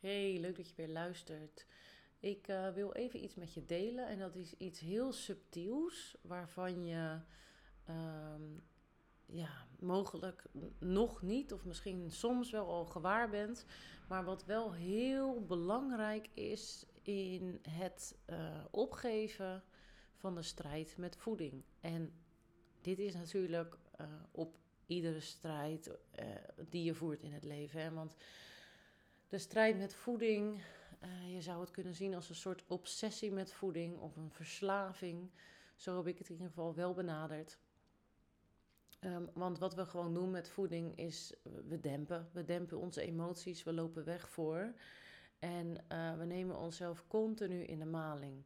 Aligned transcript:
Hey, 0.00 0.38
leuk 0.40 0.56
dat 0.56 0.68
je 0.68 0.74
weer 0.76 0.88
luistert. 0.88 1.66
Ik 2.18 2.48
uh, 2.48 2.68
wil 2.68 2.92
even 2.92 3.24
iets 3.24 3.34
met 3.34 3.54
je 3.54 3.64
delen 3.64 4.06
en 4.06 4.18
dat 4.18 4.34
is 4.34 4.54
iets 4.56 4.80
heel 4.80 5.12
subtiels 5.12 6.16
waarvan 6.22 6.84
je 6.84 7.18
um, 7.88 8.62
ja, 9.26 9.66
mogelijk 9.78 10.44
nog 10.78 11.22
niet 11.22 11.52
of 11.52 11.64
misschien 11.64 12.10
soms 12.10 12.50
wel 12.50 12.66
al 12.66 12.84
gewaar 12.84 13.30
bent, 13.30 13.66
maar 14.08 14.24
wat 14.24 14.44
wel 14.44 14.72
heel 14.74 15.44
belangrijk 15.44 16.28
is 16.34 16.86
in 17.02 17.58
het 17.68 18.18
uh, 18.30 18.64
opgeven 18.70 19.62
van 20.14 20.34
de 20.34 20.42
strijd 20.42 20.96
met 20.96 21.16
voeding. 21.16 21.64
En 21.80 22.12
dit 22.80 22.98
is 22.98 23.14
natuurlijk 23.14 23.78
uh, 24.00 24.06
op 24.30 24.58
iedere 24.86 25.20
strijd 25.20 25.98
die 26.68 26.84
je 26.84 26.94
voert 26.94 27.22
in 27.22 27.32
het 27.32 27.44
leven, 27.44 27.82
hè? 27.82 27.90
want 27.90 28.16
de 29.28 29.38
strijd 29.38 29.78
met 29.78 29.94
voeding, 29.94 30.62
uh, 31.04 31.34
je 31.34 31.40
zou 31.42 31.60
het 31.60 31.70
kunnen 31.70 31.94
zien 31.94 32.14
als 32.14 32.28
een 32.28 32.34
soort 32.34 32.64
obsessie 32.66 33.32
met 33.32 33.52
voeding 33.52 33.98
of 33.98 34.16
een 34.16 34.30
verslaving. 34.30 35.30
Zo 35.76 35.96
heb 35.96 36.06
ik 36.06 36.18
het 36.18 36.28
in 36.28 36.34
ieder 36.34 36.48
geval 36.48 36.74
wel 36.74 36.94
benaderd. 36.94 37.58
Um, 39.00 39.30
want 39.34 39.58
wat 39.58 39.74
we 39.74 39.86
gewoon 39.86 40.14
doen 40.14 40.30
met 40.30 40.48
voeding 40.48 40.98
is, 40.98 41.34
we 41.42 41.80
dempen. 41.80 42.28
We 42.32 42.44
dempen 42.44 42.78
onze 42.78 43.02
emoties, 43.02 43.62
we 43.62 43.72
lopen 43.72 44.04
weg 44.04 44.28
voor. 44.28 44.74
En 45.38 45.84
uh, 45.92 46.16
we 46.16 46.24
nemen 46.24 46.56
onszelf 46.56 47.04
continu 47.06 47.62
in 47.62 47.78
de 47.78 47.84
maling. 47.84 48.44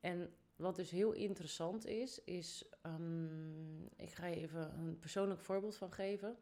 En 0.00 0.34
wat 0.56 0.76
dus 0.76 0.90
heel 0.90 1.12
interessant 1.12 1.86
is, 1.86 2.24
is, 2.24 2.64
um, 2.86 3.84
ik 3.96 4.10
ga 4.10 4.26
je 4.26 4.36
even 4.36 4.78
een 4.78 4.98
persoonlijk 4.98 5.40
voorbeeld 5.40 5.76
van 5.76 5.92
geven. 5.92 6.36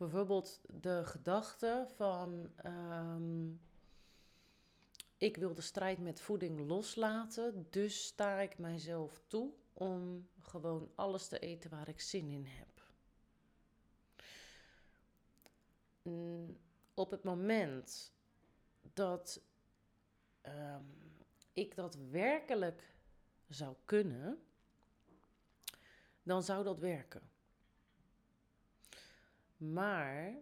Bijvoorbeeld 0.00 0.60
de 0.80 1.04
gedachte 1.04 1.86
van 1.96 2.50
um, 2.66 3.60
ik 5.16 5.36
wil 5.36 5.54
de 5.54 5.60
strijd 5.60 5.98
met 5.98 6.20
voeding 6.20 6.60
loslaten, 6.68 7.66
dus 7.70 8.06
sta 8.06 8.38
ik 8.38 8.58
mijzelf 8.58 9.22
toe 9.26 9.52
om 9.72 10.28
gewoon 10.40 10.90
alles 10.94 11.28
te 11.28 11.38
eten 11.38 11.70
waar 11.70 11.88
ik 11.88 12.00
zin 12.00 12.28
in 12.28 12.46
heb. 12.46 12.82
Op 16.94 17.10
het 17.10 17.22
moment 17.22 18.12
dat 18.92 19.40
um, 20.42 21.22
ik 21.52 21.74
dat 21.74 21.94
werkelijk 22.10 22.94
zou 23.48 23.76
kunnen, 23.84 24.42
dan 26.22 26.42
zou 26.42 26.64
dat 26.64 26.78
werken. 26.78 27.30
Maar 29.60 30.34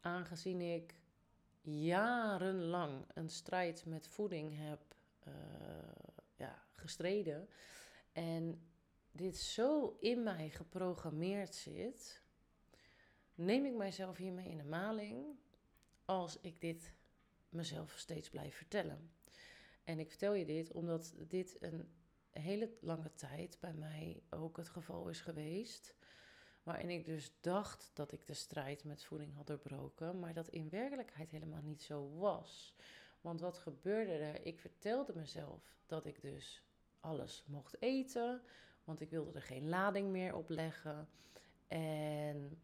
aangezien 0.00 0.60
ik 0.60 0.94
jarenlang 1.60 3.04
een 3.14 3.28
strijd 3.28 3.84
met 3.86 4.08
voeding 4.08 4.56
heb 4.56 4.94
uh, 5.28 5.34
ja, 6.36 6.62
gestreden 6.72 7.48
en 8.12 8.68
dit 9.12 9.36
zo 9.36 9.96
in 10.00 10.22
mij 10.22 10.50
geprogrammeerd 10.50 11.54
zit, 11.54 12.22
neem 13.34 13.64
ik 13.64 13.74
mijzelf 13.74 14.16
hiermee 14.16 14.48
in 14.48 14.56
de 14.56 14.64
maling 14.64 15.38
als 16.04 16.40
ik 16.40 16.60
dit 16.60 16.94
mezelf 17.48 17.98
steeds 17.98 18.28
blijf 18.30 18.56
vertellen. 18.56 19.10
En 19.84 19.98
ik 19.98 20.08
vertel 20.08 20.34
je 20.34 20.44
dit 20.44 20.72
omdat 20.72 21.14
dit 21.28 21.56
een 21.60 21.88
hele 22.30 22.76
lange 22.80 23.14
tijd 23.14 23.56
bij 23.60 23.74
mij 23.74 24.22
ook 24.30 24.56
het 24.56 24.68
geval 24.68 25.08
is 25.08 25.20
geweest. 25.20 25.94
Waarin 26.64 26.90
ik 26.90 27.04
dus 27.04 27.32
dacht 27.40 27.90
dat 27.94 28.12
ik 28.12 28.26
de 28.26 28.34
strijd 28.34 28.84
met 28.84 29.04
voeding 29.04 29.34
had 29.34 29.46
doorbroken, 29.46 30.18
maar 30.18 30.34
dat 30.34 30.48
in 30.48 30.68
werkelijkheid 30.68 31.30
helemaal 31.30 31.62
niet 31.62 31.82
zo 31.82 32.10
was. 32.16 32.74
Want 33.20 33.40
wat 33.40 33.58
gebeurde 33.58 34.12
er? 34.12 34.46
Ik 34.46 34.58
vertelde 34.58 35.12
mezelf 35.14 35.76
dat 35.86 36.06
ik 36.06 36.22
dus 36.22 36.62
alles 37.00 37.44
mocht 37.46 37.82
eten, 37.82 38.42
want 38.84 39.00
ik 39.00 39.10
wilde 39.10 39.32
er 39.32 39.42
geen 39.42 39.68
lading 39.68 40.10
meer 40.10 40.34
op 40.34 40.48
leggen. 40.48 41.08
En 41.66 42.62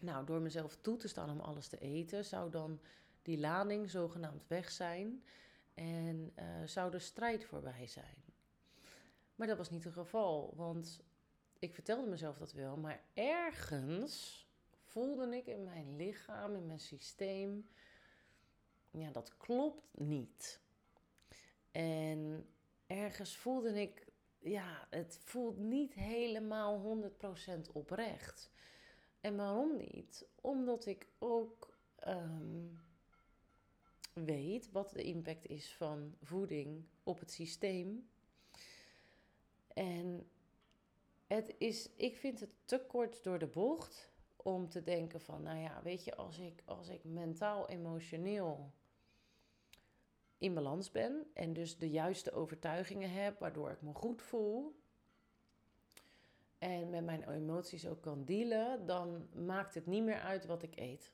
nou, 0.00 0.24
door 0.26 0.40
mezelf 0.40 0.76
toe 0.76 0.96
te 0.96 1.08
staan 1.08 1.30
om 1.30 1.40
alles 1.40 1.68
te 1.68 1.78
eten, 1.78 2.24
zou 2.24 2.50
dan 2.50 2.80
die 3.22 3.38
lading 3.38 3.90
zogenaamd 3.90 4.46
weg 4.46 4.70
zijn 4.70 5.24
en 5.74 6.32
uh, 6.38 6.44
zou 6.66 6.90
de 6.90 6.98
strijd 6.98 7.44
voorbij 7.44 7.86
zijn. 7.86 8.16
Maar 9.34 9.46
dat 9.46 9.56
was 9.56 9.70
niet 9.70 9.84
het 9.84 9.92
geval, 9.92 10.52
want 10.56 11.00
ik 11.62 11.74
vertelde 11.74 12.10
mezelf 12.10 12.38
dat 12.38 12.52
wel, 12.52 12.76
maar 12.76 13.02
ergens 13.14 14.46
voelde 14.84 15.36
ik 15.36 15.46
in 15.46 15.64
mijn 15.64 15.96
lichaam, 15.96 16.54
in 16.54 16.66
mijn 16.66 16.80
systeem, 16.80 17.68
ja, 18.90 19.10
dat 19.10 19.36
klopt 19.36 19.98
niet. 19.98 20.60
En 21.70 22.46
ergens 22.86 23.36
voelde 23.36 23.80
ik, 23.80 24.06
ja, 24.38 24.86
het 24.90 25.18
voelt 25.24 25.58
niet 25.58 25.94
helemaal 25.94 27.02
100% 27.68 27.72
oprecht. 27.72 28.50
En 29.20 29.36
waarom 29.36 29.76
niet? 29.76 30.26
Omdat 30.40 30.86
ik 30.86 31.06
ook 31.18 31.78
um, 32.06 32.80
weet 34.12 34.70
wat 34.70 34.90
de 34.90 35.02
impact 35.02 35.46
is 35.46 35.74
van 35.74 36.14
voeding 36.22 36.84
op 37.02 37.18
het 37.18 37.30
systeem. 37.30 38.08
En 39.74 40.30
het 41.34 41.54
is, 41.58 41.90
ik 41.96 42.16
vind 42.16 42.40
het 42.40 42.50
te 42.64 42.84
kort 42.86 43.22
door 43.22 43.38
de 43.38 43.46
bocht 43.46 44.10
om 44.36 44.68
te 44.68 44.82
denken 44.82 45.20
van, 45.20 45.42
nou 45.42 45.58
ja, 45.58 45.82
weet 45.82 46.04
je, 46.04 46.16
als 46.16 46.38
ik, 46.38 46.62
als 46.64 46.88
ik 46.88 47.04
mentaal, 47.04 47.68
emotioneel 47.68 48.72
in 50.38 50.54
balans 50.54 50.90
ben 50.90 51.30
en 51.34 51.52
dus 51.52 51.78
de 51.78 51.90
juiste 51.90 52.32
overtuigingen 52.32 53.10
heb, 53.10 53.38
waardoor 53.38 53.70
ik 53.70 53.82
me 53.82 53.94
goed 53.94 54.22
voel 54.22 54.80
en 56.58 56.90
met 56.90 57.04
mijn 57.04 57.30
emoties 57.30 57.86
ook 57.86 58.02
kan 58.02 58.24
dealen, 58.24 58.86
dan 58.86 59.28
maakt 59.32 59.74
het 59.74 59.86
niet 59.86 60.02
meer 60.02 60.20
uit 60.20 60.46
wat 60.46 60.62
ik 60.62 60.76
eet. 60.76 61.12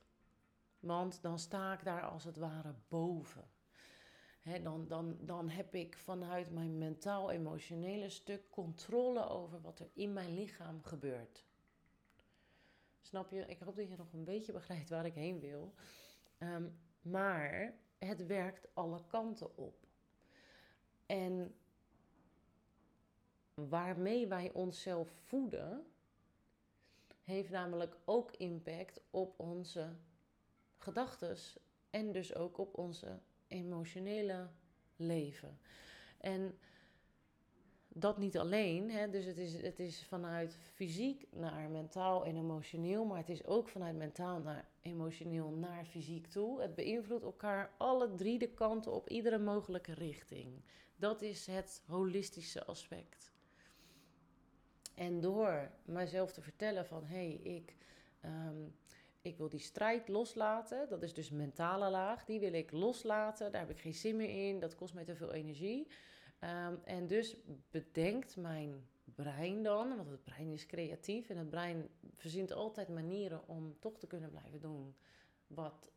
Want 0.79 1.21
dan 1.21 1.39
sta 1.39 1.73
ik 1.73 1.83
daar 1.83 2.03
als 2.03 2.23
het 2.23 2.37
ware 2.37 2.73
boven 2.87 3.49
dan, 4.57 4.87
dan, 4.87 5.17
dan 5.21 5.49
heb 5.49 5.75
ik 5.75 5.97
vanuit 5.97 6.51
mijn 6.51 6.77
mentaal-emotionele 6.77 8.09
stuk 8.09 8.49
controle 8.49 9.27
over 9.27 9.61
wat 9.61 9.79
er 9.79 9.89
in 9.93 10.13
mijn 10.13 10.33
lichaam 10.33 10.83
gebeurt. 10.83 11.45
Snap 13.01 13.31
je? 13.31 13.45
Ik 13.45 13.59
hoop 13.59 13.75
dat 13.75 13.89
je 13.89 13.97
nog 13.97 14.13
een 14.13 14.23
beetje 14.23 14.51
begrijpt 14.51 14.89
waar 14.89 15.05
ik 15.05 15.13
heen 15.13 15.39
wil. 15.39 15.73
Um, 16.39 16.79
maar 17.01 17.73
het 17.97 18.25
werkt 18.25 18.67
alle 18.73 19.05
kanten 19.07 19.57
op. 19.57 19.87
En 21.05 21.55
waarmee 23.53 24.27
wij 24.27 24.51
onszelf 24.53 25.09
voeden, 25.09 25.85
heeft 27.23 27.49
namelijk 27.49 27.97
ook 28.05 28.31
impact 28.31 29.01
op 29.09 29.39
onze 29.39 29.95
gedachten 30.77 31.37
en 31.89 32.11
dus 32.11 32.35
ook 32.35 32.57
op 32.57 32.77
onze 32.77 33.19
emotionele 33.49 34.47
leven. 34.95 35.59
En 36.17 36.57
dat 37.87 38.17
niet 38.17 38.37
alleen, 38.37 38.91
hè, 38.91 39.09
dus 39.09 39.25
het 39.25 39.37
is, 39.37 39.61
het 39.61 39.79
is 39.79 40.05
vanuit 40.05 40.57
fysiek 40.73 41.25
naar 41.31 41.69
mentaal 41.69 42.25
en 42.25 42.35
emotioneel, 42.35 43.05
maar 43.05 43.17
het 43.17 43.29
is 43.29 43.45
ook 43.45 43.69
vanuit 43.69 43.95
mentaal 43.95 44.39
naar 44.39 44.67
emotioneel 44.81 45.49
naar 45.49 45.85
fysiek 45.85 46.27
toe. 46.27 46.61
Het 46.61 46.75
beïnvloedt 46.75 47.23
elkaar 47.23 47.71
alle 47.77 48.15
drie 48.15 48.39
de 48.39 48.49
kanten 48.49 48.91
op 48.91 49.09
iedere 49.09 49.37
mogelijke 49.39 49.93
richting. 49.93 50.61
Dat 50.95 51.21
is 51.21 51.45
het 51.47 51.83
holistische 51.85 52.65
aspect. 52.65 53.31
En 54.95 55.21
door 55.21 55.71
mijzelf 55.85 56.31
te 56.31 56.41
vertellen 56.41 56.85
van 56.85 57.05
hé, 57.05 57.15
hey, 57.15 57.53
ik 57.55 57.75
um, 58.25 58.75
ik 59.21 59.37
wil 59.37 59.49
die 59.49 59.59
strijd 59.59 60.07
loslaten. 60.07 60.89
Dat 60.89 61.03
is 61.03 61.13
dus 61.13 61.29
mentale 61.29 61.89
laag. 61.89 62.25
Die 62.25 62.39
wil 62.39 62.53
ik 62.53 62.71
loslaten. 62.71 63.51
Daar 63.51 63.61
heb 63.61 63.69
ik 63.69 63.79
geen 63.79 63.93
zin 63.93 64.15
meer 64.15 64.47
in. 64.49 64.59
Dat 64.59 64.75
kost 64.75 64.93
mij 64.93 65.05
te 65.05 65.15
veel 65.15 65.33
energie. 65.33 65.87
Um, 66.43 66.79
en 66.83 67.07
dus 67.07 67.35
bedenkt 67.71 68.35
mijn 68.35 68.87
brein 69.15 69.63
dan, 69.63 69.95
want 69.95 70.09
het 70.09 70.23
brein 70.23 70.51
is 70.51 70.65
creatief 70.65 71.29
en 71.29 71.37
het 71.37 71.49
brein 71.49 71.89
verzint 72.13 72.51
altijd 72.51 72.87
manieren 72.87 73.47
om 73.47 73.79
toch 73.79 73.97
te 73.97 74.07
kunnen 74.07 74.29
blijven 74.29 74.59
doen 74.59 74.95
wat, 75.47 75.91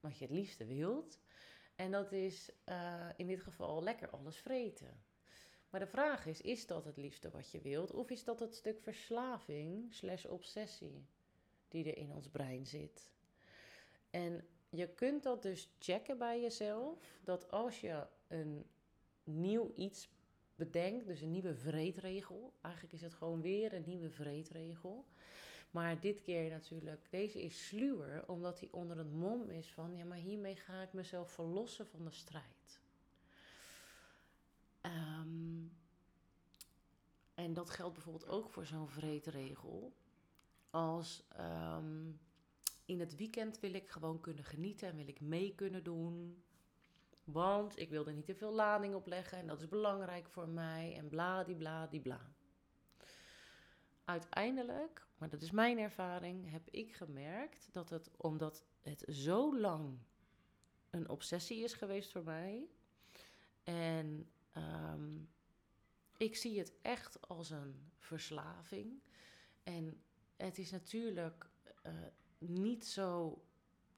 wat 0.00 0.18
je 0.18 0.24
het 0.24 0.34
liefste 0.34 0.64
wilt. 0.64 1.18
En 1.76 1.90
dat 1.90 2.12
is 2.12 2.50
uh, 2.68 3.08
in 3.16 3.26
dit 3.26 3.40
geval 3.40 3.82
lekker 3.82 4.10
alles 4.10 4.36
vreten. 4.36 5.02
Maar 5.70 5.80
de 5.80 5.86
vraag 5.86 6.26
is, 6.26 6.40
is 6.40 6.66
dat 6.66 6.84
het 6.84 6.96
liefste 6.96 7.30
wat 7.30 7.50
je 7.50 7.60
wilt? 7.60 7.92
Of 7.92 8.10
is 8.10 8.24
dat 8.24 8.40
het 8.40 8.54
stuk 8.54 8.80
verslaving 8.80 9.94
slash 9.94 10.24
obsessie? 10.24 11.06
Die 11.68 11.84
er 11.84 11.96
in 11.96 12.12
ons 12.12 12.28
brein 12.28 12.66
zit. 12.66 13.10
En 14.10 14.44
je 14.68 14.88
kunt 14.88 15.22
dat 15.22 15.42
dus 15.42 15.70
checken 15.78 16.18
bij 16.18 16.40
jezelf, 16.40 17.18
dat 17.24 17.50
als 17.50 17.80
je 17.80 18.06
een 18.28 18.66
nieuw 19.24 19.72
iets 19.74 20.08
bedenkt, 20.56 21.06
dus 21.06 21.20
een 21.20 21.30
nieuwe 21.30 21.54
vreedregel, 21.54 22.52
eigenlijk 22.60 22.94
is 22.94 23.00
het 23.00 23.14
gewoon 23.14 23.40
weer 23.40 23.72
een 23.72 23.84
nieuwe 23.86 24.10
vreedregel, 24.10 25.04
Maar 25.70 26.00
dit 26.00 26.20
keer 26.20 26.50
natuurlijk, 26.50 27.06
deze 27.10 27.42
is 27.42 27.66
sluwer, 27.66 28.28
omdat 28.28 28.60
hij 28.60 28.68
onder 28.72 28.98
het 28.98 29.12
mom 29.12 29.50
is 29.50 29.72
van, 29.72 29.96
ja, 29.96 30.04
maar 30.04 30.18
hiermee 30.18 30.56
ga 30.56 30.82
ik 30.82 30.92
mezelf 30.92 31.30
verlossen 31.30 31.86
van 31.86 32.04
de 32.04 32.10
strijd. 32.10 32.80
Ehm, 34.80 35.66
en 37.34 37.52
dat 37.52 37.70
geldt 37.70 37.94
bijvoorbeeld 37.94 38.28
ook 38.28 38.50
voor 38.50 38.66
zo'n 38.66 38.88
vreedregel. 38.88 39.92
Als 40.70 41.24
ehm, 41.28 42.10
in 42.84 43.00
het 43.00 43.16
weekend 43.16 43.60
wil 43.60 43.74
ik 43.74 43.90
gewoon 43.90 44.20
kunnen 44.20 44.44
genieten 44.44 44.88
en 44.88 44.96
wil 44.96 45.08
ik 45.08 45.20
mee 45.20 45.54
kunnen 45.54 45.84
doen. 45.84 46.42
Want 47.24 47.78
ik 47.78 47.90
wil 47.90 48.06
er 48.06 48.12
niet 48.12 48.26
te 48.26 48.34
veel 48.34 48.52
lading 48.52 48.94
op 48.94 49.06
leggen 49.06 49.38
en 49.38 49.46
dat 49.46 49.60
is 49.60 49.68
belangrijk 49.68 50.28
voor 50.28 50.48
mij 50.48 50.96
en 50.96 51.08
bla 51.08 51.44
die 51.44 51.56
bla 51.56 51.86
die 51.86 52.00
bla. 52.00 52.32
Uiteindelijk, 54.04 55.06
maar 55.18 55.28
dat 55.28 55.42
is 55.42 55.50
mijn 55.50 55.78
ervaring, 55.78 56.50
heb 56.50 56.68
ik 56.70 56.94
gemerkt 56.94 57.68
dat 57.72 57.90
het 57.90 58.10
omdat 58.16 58.64
het 58.80 59.04
zo 59.08 59.58
lang 59.58 59.98
een 60.90 61.08
obsessie 61.08 61.62
is 61.62 61.74
geweest 61.74 62.12
voor 62.12 62.24
mij. 62.24 62.68
En 63.62 64.30
ehm, 64.52 65.16
ik 66.16 66.36
zie 66.36 66.58
het 66.58 66.72
echt 66.82 67.28
als 67.28 67.50
een 67.50 67.90
verslaving. 67.98 69.02
En 69.62 70.02
het 70.38 70.58
is 70.58 70.70
natuurlijk 70.70 71.50
uh, 71.86 71.92
niet 72.38 72.86
zo 72.86 73.42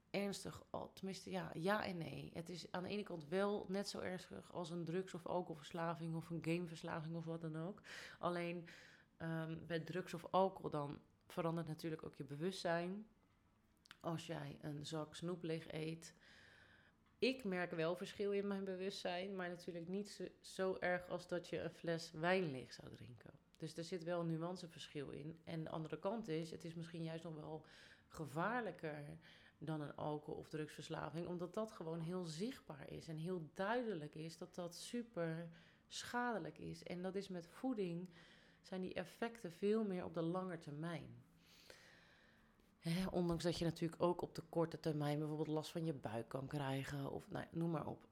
ernstig, 0.09 0.63
tenminste 0.93 1.29
ja, 1.29 1.51
ja 1.53 1.85
en 1.85 1.97
nee. 1.97 2.31
Het 2.33 2.49
is 2.49 2.71
aan 2.71 2.83
de 2.83 2.89
ene 2.89 3.03
kant 3.03 3.27
wel 3.27 3.65
net 3.67 3.89
zo 3.89 3.99
ernstig 3.99 4.53
als 4.53 4.69
een 4.69 4.85
drugs- 4.85 5.13
of 5.13 5.25
alcoholverslaving 5.25 6.15
of 6.15 6.29
een 6.29 6.43
gameverslaving 6.43 7.15
of 7.15 7.25
wat 7.25 7.41
dan 7.41 7.57
ook. 7.57 7.81
Alleen 8.19 8.67
bij 9.67 9.79
drugs 9.79 10.13
of 10.13 10.25
alcohol 10.31 10.69
dan 10.69 10.99
verandert 11.27 11.67
natuurlijk 11.67 12.03
ook 12.03 12.15
je 12.15 12.23
bewustzijn. 12.23 13.07
Als 13.99 14.27
jij 14.27 14.57
een 14.61 14.85
zak 14.85 15.15
snoep 15.15 15.43
leeg 15.43 15.71
eet. 15.71 16.13
Ik 17.19 17.43
merk 17.43 17.71
wel 17.71 17.95
verschil 17.95 18.31
in 18.31 18.47
mijn 18.47 18.63
bewustzijn, 18.63 19.35
maar 19.35 19.49
natuurlijk 19.49 19.87
niet 19.87 20.09
zo, 20.09 20.25
zo 20.39 20.77
erg 20.79 21.07
als 21.09 21.27
dat 21.27 21.47
je 21.47 21.59
een 21.59 21.69
fles 21.69 22.11
wijn 22.11 22.51
leeg 22.51 22.73
zou 22.73 22.95
drinken. 22.95 23.40
Dus 23.61 23.77
er 23.77 23.83
zit 23.83 24.03
wel 24.03 24.19
een 24.19 24.27
nuanceverschil 24.27 25.09
in. 25.09 25.39
En 25.43 25.63
de 25.63 25.69
andere 25.69 25.99
kant 25.99 26.27
is, 26.27 26.51
het 26.51 26.65
is 26.65 26.73
misschien 26.73 27.03
juist 27.03 27.23
nog 27.23 27.35
wel 27.35 27.65
gevaarlijker 28.07 29.17
dan 29.57 29.81
een 29.81 29.95
alcohol- 29.95 30.39
of 30.39 30.49
drugsverslaving, 30.49 31.27
omdat 31.27 31.53
dat 31.53 31.71
gewoon 31.71 31.99
heel 31.99 32.25
zichtbaar 32.25 32.91
is 32.91 33.07
en 33.07 33.17
heel 33.17 33.49
duidelijk 33.53 34.15
is 34.15 34.37
dat 34.37 34.55
dat 34.55 34.75
super 34.75 35.49
schadelijk 35.87 36.57
is. 36.57 36.83
En 36.83 37.01
dat 37.01 37.15
is 37.15 37.27
met 37.27 37.47
voeding, 37.47 38.09
zijn 38.61 38.81
die 38.81 38.93
effecten 38.93 39.51
veel 39.51 39.83
meer 39.83 40.05
op 40.05 40.13
de 40.13 40.21
lange 40.21 40.59
termijn. 40.59 41.23
Ondanks 43.11 43.43
dat 43.43 43.57
je 43.57 43.65
natuurlijk 43.65 44.01
ook 44.01 44.21
op 44.21 44.35
de 44.35 44.43
korte 44.49 44.79
termijn 44.79 45.19
bijvoorbeeld 45.19 45.47
last 45.47 45.71
van 45.71 45.85
je 45.85 45.93
buik 45.93 46.27
kan 46.27 46.47
krijgen, 46.47 47.11
of 47.11 47.29
nou, 47.29 47.45
noem 47.51 47.71
maar 47.71 47.87
op. 47.87 48.07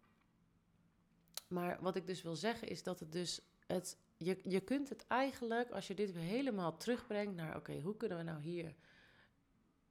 Maar 1.48 1.81
wat 1.81 1.96
ik 1.96 2.07
dus 2.07 2.22
wil 2.22 2.36
zeggen 2.36 2.68
is 2.68 2.84
dat 2.84 3.00
het 3.00 3.12
dus 3.12 3.42
het, 3.68 3.98
je, 4.19 4.39
je 4.44 4.60
kunt 4.60 4.89
het 4.89 5.07
eigenlijk, 5.07 5.71
als 5.71 5.88
je 5.88 5.94
dit 5.94 6.13
weer 6.13 6.24
helemaal 6.24 6.77
terugbrengt 6.77 7.36
naar, 7.36 7.56
oké, 7.56 7.80
hoe 7.81 7.98
kunnen 7.98 8.18
we 8.18 8.24
nou 8.24 8.42
hier 8.42 8.75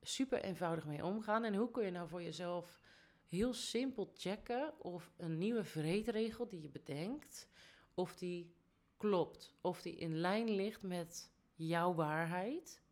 super 0.02 0.42
eenvoudig 0.42 0.86
mee 0.86 1.04
omgaan. 1.04 1.44
En 1.44 1.54
hoe 1.54 1.70
kun 1.70 1.84
je 1.84 1.90
nou 1.90 2.08
voor 2.08 2.22
jezelf 2.22 2.80
heel 3.26 3.54
simpel 3.54 4.12
checken 4.14 4.80
of 4.80 5.12
een 5.16 5.38
nieuwe 5.38 5.64
vreedregel 5.64 6.48
die 6.48 6.62
je 6.62 6.68
bedenkt, 6.68 7.48
of 7.94 8.16
die 8.16 8.54
klopt, 8.96 9.54
of 9.60 9.82
die 9.82 9.96
in 9.96 10.16
lijn 10.16 10.50
ligt 10.50 10.82
met 10.82 11.30
jouw 11.54 11.94
waarheid. 11.94 12.82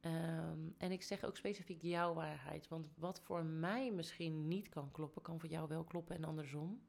Ehm, 0.00 0.58
en 0.78 0.92
ik 0.92 1.02
zeg 1.02 1.24
ook 1.24 1.36
specifiek 1.36 1.82
jouw 1.82 2.14
waarheid, 2.14 2.68
want 2.68 2.88
wat 2.96 3.20
voor 3.20 3.44
mij 3.44 3.90
misschien 3.90 4.48
niet 4.48 4.68
kan 4.68 4.90
kloppen, 4.90 5.22
kan 5.22 5.40
voor 5.40 5.48
jou 5.48 5.68
wel 5.68 5.84
kloppen 5.84 6.16
en 6.16 6.24
andersom. 6.24 6.87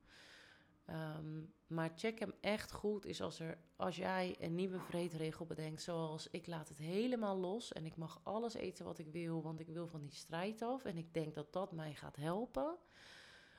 Ehm, 0.90 1.42
maar 1.68 1.92
check 1.96 2.20
hem 2.20 2.34
echt 2.42 2.72
goed 2.72 3.06
is 3.06 3.22
als, 3.22 3.40
er, 3.40 3.58
als 3.76 3.96
jij 3.96 4.36
een 4.40 4.56
nieuwe 4.56 4.80
vreedregel 4.80 5.46
bedenkt, 5.46 5.82
zoals 5.82 6.30
ik 6.30 6.48
laat 6.48 6.70
het 6.70 6.78
helemaal 6.78 7.38
los 7.38 7.72
en 7.72 7.86
ik 7.86 7.96
mag 7.96 8.20
alles 8.24 8.54
eten 8.54 8.86
wat 8.86 9.00
ik 9.00 9.08
wil, 9.08 9.42
want 9.42 9.60
ik 9.60 9.68
wil 9.68 9.88
van 9.88 10.02
die 10.02 10.12
strijd 10.12 10.62
af 10.62 10.86
en 10.86 10.98
ik 10.98 11.14
denk 11.14 11.36
dat 11.36 11.54
dat 11.54 11.72
mij 11.72 11.94
gaat 11.94 12.16
helpen. 12.16 12.78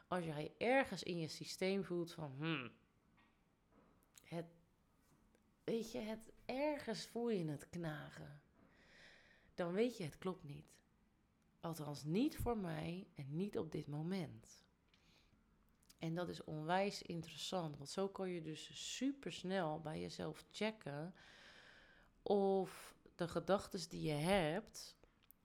Als 0.08 0.24
jij 0.24 0.54
ergens 0.58 1.02
in 1.02 1.18
je 1.18 1.28
systeem 1.28 1.84
voelt 1.84 2.12
van, 2.12 2.34
hmm, 2.36 2.70
het, 4.24 4.46
weet 5.64 5.92
je, 5.92 5.98
het, 5.98 6.32
ergens 6.44 7.06
voel 7.06 7.30
je 7.30 7.44
het 7.44 7.68
knagen, 7.68 8.40
dan 9.54 9.72
weet 9.72 9.96
je 9.96 10.04
het 10.04 10.18
klopt 10.18 10.44
niet. 10.44 10.66
Althans 11.60 12.04
niet 12.04 12.36
voor 12.36 12.58
mij 12.58 13.06
en 13.14 13.36
niet 13.36 13.58
op 13.58 13.72
dit 13.72 13.86
moment. 13.86 14.62
En 16.00 16.14
dat 16.14 16.28
is 16.28 16.44
onwijs 16.44 17.02
interessant, 17.02 17.76
want 17.76 17.88
zo 17.88 18.08
kan 18.08 18.28
je 18.30 18.42
dus 18.42 18.94
super 18.94 19.32
snel 19.32 19.80
bij 19.80 20.00
jezelf 20.00 20.44
checken 20.50 21.14
of 22.22 22.94
de 23.14 23.28
gedachten 23.28 23.88
die 23.88 24.02
je 24.02 24.12
hebt, 24.12 24.96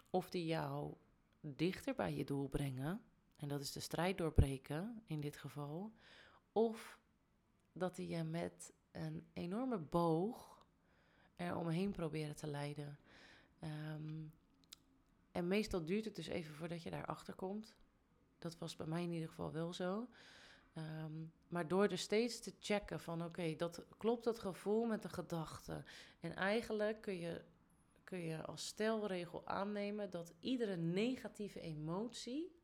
of 0.09 0.29
die 0.29 0.45
jou 0.45 0.93
dichter 1.41 1.95
bij 1.95 2.13
je 2.13 2.23
doel 2.23 2.47
brengen, 2.47 3.01
en 3.35 3.47
dat 3.47 3.61
is 3.61 3.71
de 3.71 3.79
strijd 3.79 4.17
doorbreken 4.17 5.03
in 5.05 5.21
dit 5.21 5.37
geval, 5.37 5.93
of 6.51 6.99
dat 7.71 7.95
die 7.95 8.07
je 8.07 8.23
met 8.23 8.73
een 8.91 9.27
enorme 9.33 9.77
boog 9.77 10.65
er 11.35 11.55
omheen 11.55 11.91
proberen 11.91 12.35
te 12.35 12.47
leiden. 12.47 12.99
Ehm, 13.59 14.23
en 15.31 15.47
meestal 15.47 15.85
duurt 15.85 16.05
het 16.05 16.15
dus 16.15 16.27
even 16.27 16.55
voordat 16.55 16.83
je 16.83 16.89
daarachter 16.89 17.33
komt. 17.33 17.75
Dat 18.37 18.57
was 18.57 18.75
bij 18.75 18.87
mij 18.87 19.03
in 19.03 19.11
ieder 19.11 19.29
geval 19.29 19.51
wel 19.51 19.73
zo. 19.73 20.07
Ehm, 20.75 21.25
maar 21.47 21.67
door 21.67 21.87
er 21.87 21.97
steeds 21.97 22.39
te 22.39 22.53
checken 22.59 22.99
van 22.99 23.23
oké, 23.23 23.55
dat 23.55 23.85
klopt 23.97 24.23
dat 24.23 24.39
gevoel 24.39 24.85
met 24.85 25.01
de 25.01 25.09
gedachte. 25.09 25.83
En 26.19 26.35
eigenlijk 26.35 27.01
kun 27.01 27.19
je, 27.19 27.41
kun 28.03 28.19
je 28.19 28.45
als 28.45 28.65
stelregel 28.65 29.47
aannemen 29.47 30.09
dat 30.09 30.33
iedere 30.39 30.75
negatieve 30.75 31.59
emotie, 31.59 32.55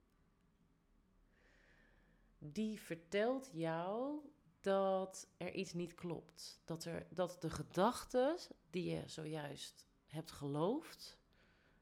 die 2.38 2.80
vertelt 2.80 3.50
jou 3.54 4.20
dat 4.60 5.28
er 5.38 5.54
iets 5.54 5.74
niet 5.74 5.96
klopt. 5.96 6.62
Dat, 6.66 6.86
er, 6.86 7.08
dat 7.10 7.42
de 7.42 7.50
gedachte 7.50 8.38
die 8.70 8.90
je 8.90 9.04
zojuist 9.06 9.86
hebt 10.06 10.32
geloofd, 10.32 11.18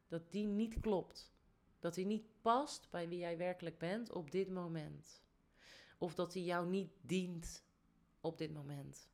dat 0.07 0.31
die 0.31 0.45
niet 0.45 0.79
klopt. 0.79 1.31
Dat 1.79 1.93
die 1.93 2.05
niet 2.05 2.25
past 2.41 2.89
bij 2.89 3.07
wie 3.07 3.19
jij 3.19 3.37
werkelijk 3.37 3.77
bent 3.77 4.11
op 4.11 4.31
dit 4.31 4.49
moment. 4.49 5.21
Of 5.99 6.15
dat 6.15 6.33
hij 6.33 6.43
jou 6.43 6.67
niet 6.67 6.91
dient 7.01 7.63
op 8.21 8.37
dit 8.37 8.53
moment. 8.53 9.09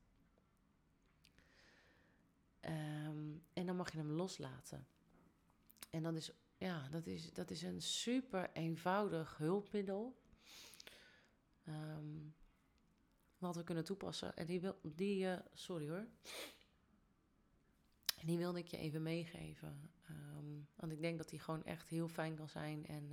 Ehm, 2.59 3.33
en 3.53 3.65
dan 3.65 3.75
mag 3.75 3.91
je 3.91 3.97
hem 3.97 4.11
loslaten. 4.11 4.87
En 5.89 6.03
dat 6.03 6.15
is, 6.15 6.31
ja, 6.57 6.89
dat 6.89 7.05
is, 7.05 7.33
dat 7.33 7.49
is 7.49 7.61
een 7.61 7.81
super 7.81 8.49
eenvoudig 8.53 9.37
hulpmiddel. 9.37 10.15
Um, 11.67 12.35
wat 13.37 13.55
we 13.55 13.63
kunnen 13.63 13.83
toepassen. 13.83 14.35
En 14.35 14.45
die 14.45 14.61
wil, 14.61 14.79
die, 14.81 15.25
uh, 15.25 15.37
sorry 15.53 15.89
hoor. 15.89 16.07
Die 18.21 18.37
wilde 18.37 18.59
ik 18.59 18.67
je 18.67 18.77
even 18.77 19.03
meegeven. 19.03 19.91
Um, 20.09 20.67
want 20.75 20.91
ik 20.91 21.01
denk 21.01 21.17
dat 21.17 21.29
die 21.29 21.39
gewoon 21.39 21.63
echt 21.63 21.89
heel 21.89 22.07
fijn 22.07 22.35
kan 22.35 22.49
zijn. 22.49 22.85
En 22.85 23.09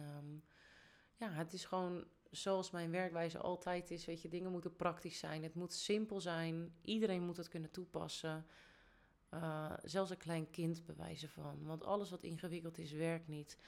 ja, 1.16 1.30
het 1.30 1.52
is 1.52 1.64
gewoon 1.64 2.06
zoals 2.32 2.70
mijn 2.70 2.90
werkwijze 2.90 3.38
altijd 3.38 3.90
is, 3.90 4.04
weet 4.04 4.22
je, 4.22 4.28
dingen 4.28 4.50
moeten 4.50 4.76
praktisch 4.76 5.18
zijn. 5.18 5.42
Het 5.42 5.54
moet 5.54 5.72
simpel 5.72 6.20
zijn. 6.20 6.74
Iedereen 6.82 7.22
moet 7.22 7.36
het 7.36 7.48
kunnen 7.48 7.70
toepassen. 7.70 8.46
Uh, 9.34 9.72
zelfs 9.82 10.10
een 10.10 10.16
klein 10.16 10.50
kind 10.50 10.84
bewijzen 10.84 11.28
van. 11.28 11.64
Want 11.64 11.84
alles 11.84 12.10
wat 12.10 12.22
ingewikkeld 12.22 12.78
is, 12.78 12.92
werkt 12.92 13.28
niet. 13.28 13.58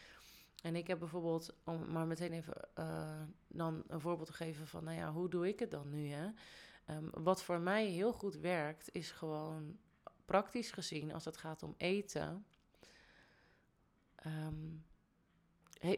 En 0.63 0.77
ik 0.77 0.87
heb 0.87 0.99
bijvoorbeeld, 0.99 1.55
om 1.65 1.93
maar 1.93 2.07
meteen 2.07 2.33
even 2.33 2.69
uh, 2.79 3.23
dan 3.49 3.83
een 3.87 4.01
voorbeeld 4.01 4.27
te 4.27 4.33
geven 4.33 4.67
van, 4.67 4.85
nou 4.85 4.97
ja, 4.97 5.13
hoe 5.13 5.29
doe 5.29 5.49
ik 5.49 5.59
het 5.59 5.71
dan 5.71 5.91
nu? 5.91 6.09
Hè? 6.09 6.29
Um, 6.87 7.11
wat 7.11 7.43
voor 7.43 7.61
mij 7.61 7.87
heel 7.87 8.13
goed 8.13 8.35
werkt, 8.37 8.89
is 8.93 9.11
gewoon 9.11 9.79
praktisch 10.25 10.71
gezien, 10.71 11.13
als 11.13 11.25
het 11.25 11.37
gaat 11.37 11.63
om 11.63 11.75
eten. 11.77 12.47
Um, 14.27 14.84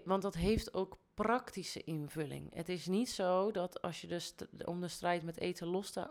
want 0.04 0.22
dat 0.22 0.34
heeft 0.34 0.74
ook 0.74 0.98
praktische 1.14 1.84
invulling. 1.84 2.54
Het 2.54 2.68
is 2.68 2.86
niet 2.86 3.10
zo 3.10 3.50
dat 3.50 3.82
als 3.82 4.00
je 4.00 4.06
de 4.06 4.66
om 4.66 4.80
de 4.80 4.88
strijd 4.88 5.22
met 5.22 5.38
eten 5.38 5.66
los 5.66 5.90
te, 5.90 6.10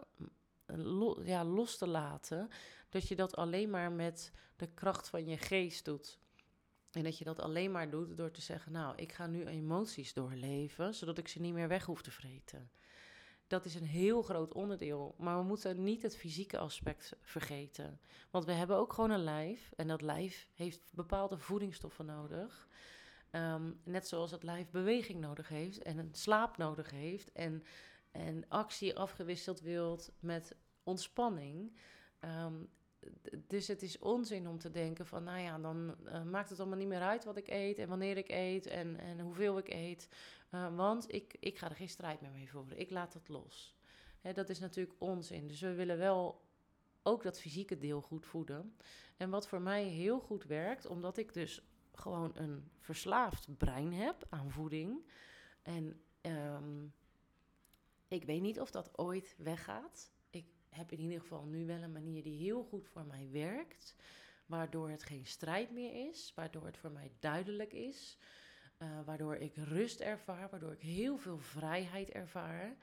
ja, 1.24 1.44
los 1.44 1.77
te 1.77 1.88
laten, 1.88 2.50
dat 2.89 3.08
je 3.08 3.15
dat 3.15 3.36
alleen 3.36 3.70
maar 3.70 3.91
met 3.91 4.32
de 4.55 4.67
kracht 4.67 5.10
van 5.10 5.27
je 5.27 5.38
geest 5.38 5.86
doet. 5.86 6.20
En 6.91 7.03
dat 7.03 7.17
je 7.17 7.24
dat 7.24 7.39
alleen 7.39 7.72
maar 7.72 7.89
doet 7.89 8.17
door 8.17 8.32
te 8.32 8.41
zeggen: 8.41 8.72
Nou, 8.72 8.96
ik 8.96 9.12
ga 9.12 9.27
nu 9.27 9.46
emoties 9.46 10.13
doorleven, 10.13 10.94
zodat 10.94 11.17
ik 11.17 11.27
ze 11.27 11.41
niet 11.41 11.53
meer 11.53 11.67
weg 11.67 11.86
hoef 11.86 12.01
te 12.01 12.12
vreten. 12.12 12.70
dat 13.48 13.65
is 13.65 13.75
een 13.75 13.86
heel 13.86 14.22
groot 14.22 14.53
onderdeel. 14.53 15.15
Maar 15.17 15.38
we 15.38 15.44
moeten 15.44 15.84
niet 15.84 16.01
het 16.01 16.17
fysieke 16.17 16.58
aspect 16.58 17.15
vergeten. 17.22 18.00
Want 18.32 18.46
we 18.46 18.51
hebben 18.51 18.77
ook 18.77 18.94
gewoon 18.94 19.12
een 19.12 19.24
lijf. 19.24 19.72
En 19.75 19.88
dat 19.88 20.01
lijf 20.01 20.48
heeft 20.53 20.91
bepaalde 20.94 21.38
voedingsstoffen 21.38 22.05
nodig. 22.05 22.67
Ehm, 23.36 23.72
net 23.84 24.08
zoals 24.08 24.32
het 24.32 24.44
lijf 24.44 24.70
beweging 24.70 25.20
nodig 25.20 25.48
heeft 25.48 25.82
en 25.82 25.98
een 25.98 26.13
slaap 26.13 26.58
nodig 26.58 26.92
heeft. 26.92 27.32
En, 27.32 27.63
en 28.12 28.46
actie 28.48 28.98
afgewisseld 28.98 29.62
wilt 29.62 30.12
met 30.20 30.56
ontspanning. 30.84 31.75
Ehm, 32.20 32.54
dus 33.48 33.68
het 33.68 33.82
is 33.82 34.00
onzin 34.00 34.48
om 34.48 34.60
te 34.60 34.72
denken 34.72 35.06
van, 35.06 35.24
nou 35.24 35.39
ja, 35.39 35.58
dan 35.58 35.96
uh, 36.06 36.24
maakt 36.24 36.50
het 36.50 36.60
allemaal 36.60 36.77
niet 36.77 36.88
meer 36.88 37.01
uit 37.01 37.24
wat 37.24 37.38
ik 37.38 37.48
eet 37.48 37.77
en 37.77 37.88
wanneer 37.88 38.18
ik 38.18 38.30
eet 38.30 38.65
en, 38.65 39.00
en 39.00 39.20
hoeveel 39.20 39.58
ik 39.58 39.70
eet. 39.70 40.10
Uh, 40.51 40.75
want 40.75 41.13
ik, 41.13 41.38
ik 41.39 41.58
ga 41.58 41.70
er 41.70 41.75
geen 41.75 41.89
strijd 41.89 42.22
meer 42.22 42.32
mee 42.32 42.50
voeren. 42.50 42.80
Ik 42.80 42.89
laat 42.89 43.13
het 43.13 43.27
los. 43.27 43.75
Hè, 44.22 44.34
dat 44.34 44.50
is 44.50 44.60
natuurlijk 44.60 44.96
onzin. 45.01 45.48
Dus 45.48 45.62
we 45.62 45.74
willen 45.74 45.98
wel 45.98 46.42
ook 47.04 47.24
dat 47.24 47.39
fysieke 47.39 47.77
deel 47.77 48.01
goed 48.01 48.25
voeden. 48.25 48.75
En 49.18 49.30
wat 49.30 49.48
voor 49.48 49.62
mij 49.62 49.84
heel 49.84 50.20
goed 50.20 50.44
werkt, 50.44 50.86
omdat 50.86 51.18
ik 51.18 51.34
dus 51.34 51.62
gewoon 51.98 52.32
een 52.36 52.72
verslaafd 52.80 53.58
brein 53.58 53.94
heb 53.94 54.25
aan 54.30 54.52
voeding. 54.52 55.10
En 55.62 56.02
um, 56.22 56.94
ik 58.08 58.24
weet 58.24 58.42
niet 58.42 58.60
of 58.60 58.72
dat 58.72 58.98
ooit 58.98 59.36
weggaat 59.38 60.14
heb 60.75 60.92
in 60.92 61.00
ieder 61.00 61.20
geval 61.20 61.46
nu 61.46 61.66
wel 61.66 61.82
een 61.82 61.92
manier 61.92 62.24
die 62.24 62.38
heel 62.38 62.64
goed 62.64 62.88
voor 62.88 63.06
mij 63.06 63.30
werkt. 63.32 63.96
Waardoor 64.46 64.90
het 64.90 65.04
geen 65.04 65.25
strijd 65.25 65.72
meer 65.72 66.10
is, 66.10 66.32
waardoor 66.36 66.66
het 66.66 66.78
voor 66.78 66.92
mij 66.92 67.12
duidelijk 67.20 67.74
is. 67.74 68.18
Uh, 68.78 69.00
waardoor 69.06 69.36
ik 69.36 69.56
rust 69.56 70.00
ervaar, 70.00 70.50
waardoor 70.50 70.72
ik 70.72 70.82
heel 70.82 71.18
veel 71.18 71.38
vrijheid 71.38 72.10
ervaar. 72.10 72.78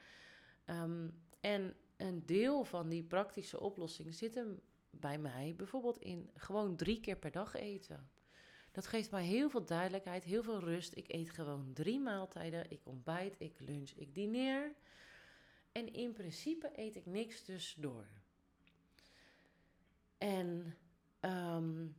Um, 0.65 1.23
en 1.39 1.75
een 1.97 2.25
deel 2.25 2.63
van 2.63 2.89
die 2.89 3.03
praktische 3.03 3.59
oplossing 3.59 4.13
zit 4.15 4.35
hem 4.35 4.59
bij 4.89 5.17
mij 5.17 5.53
bijvoorbeeld 5.57 5.97
in 5.97 6.29
gewoon 6.35 6.75
drie 6.75 6.99
keer 6.99 7.17
per 7.17 7.31
dag 7.31 7.53
eten. 7.53 8.09
Dat 8.73 8.87
geeft 8.87 9.11
mij 9.11 9.25
heel 9.25 9.49
veel 9.49 9.65
duidelijkheid, 9.65 10.23
heel 10.23 10.43
veel 10.43 10.59
rust. 10.59 10.95
Ik 10.95 11.13
eet 11.13 11.29
gewoon 11.29 11.73
drie 11.73 11.99
maaltijden. 11.99 12.71
Ik 12.71 12.79
ontbijt, 12.83 13.35
ik 13.37 13.59
lunch, 13.59 13.89
ik 13.89 14.15
dineer. 14.15 14.73
En 15.71 15.93
in 15.93 16.13
principe 16.13 16.71
eet 16.75 16.95
ik 16.95 17.05
niks 17.05 17.41
tussendoor. 17.41 18.07
En 20.17 20.77
um, 21.21 21.95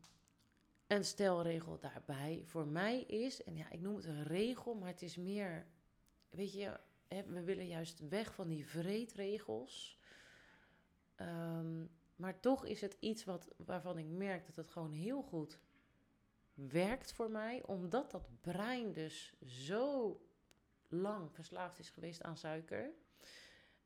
een 0.87 1.05
stelregel 1.05 1.79
daarbij 1.79 2.43
voor 2.45 2.67
mij 2.67 3.01
is, 3.01 3.43
en 3.43 3.57
ja, 3.57 3.71
ik 3.71 3.81
noem 3.81 3.97
het 3.97 4.05
een 4.05 4.25
regel, 4.25 4.75
maar 4.75 4.89
het 4.89 5.03
is 5.03 5.17
meer, 5.17 5.67
weet 6.31 6.53
je, 6.53 6.81
we 7.09 7.43
willen 7.43 7.67
juist 7.67 8.09
weg 8.09 8.35
van 8.35 8.49
die 8.49 8.67
vreedregels. 8.67 9.99
Um, 11.17 11.91
maar 12.17 12.41
toch 12.41 12.65
is 12.65 12.81
het 12.81 12.97
iets 13.01 13.25
wat, 13.25 13.55
waarvan 13.57 13.99
ik 13.99 14.07
merk 14.07 14.47
dat 14.47 14.57
het 14.57 14.71
gewoon 14.71 14.93
heel 14.93 15.23
goed 15.23 15.59
werkt 16.55 17.13
voor 17.13 17.31
mij, 17.31 17.63
omdat 17.63 18.11
dat 18.11 18.29
brein 18.41 18.93
dus 18.93 19.33
zo 19.45 20.21
lang 20.89 21.33
verslaafd 21.33 21.79
is 21.79 21.91
geweest 21.91 22.23
aan 22.23 22.37
suiker. 22.37 22.93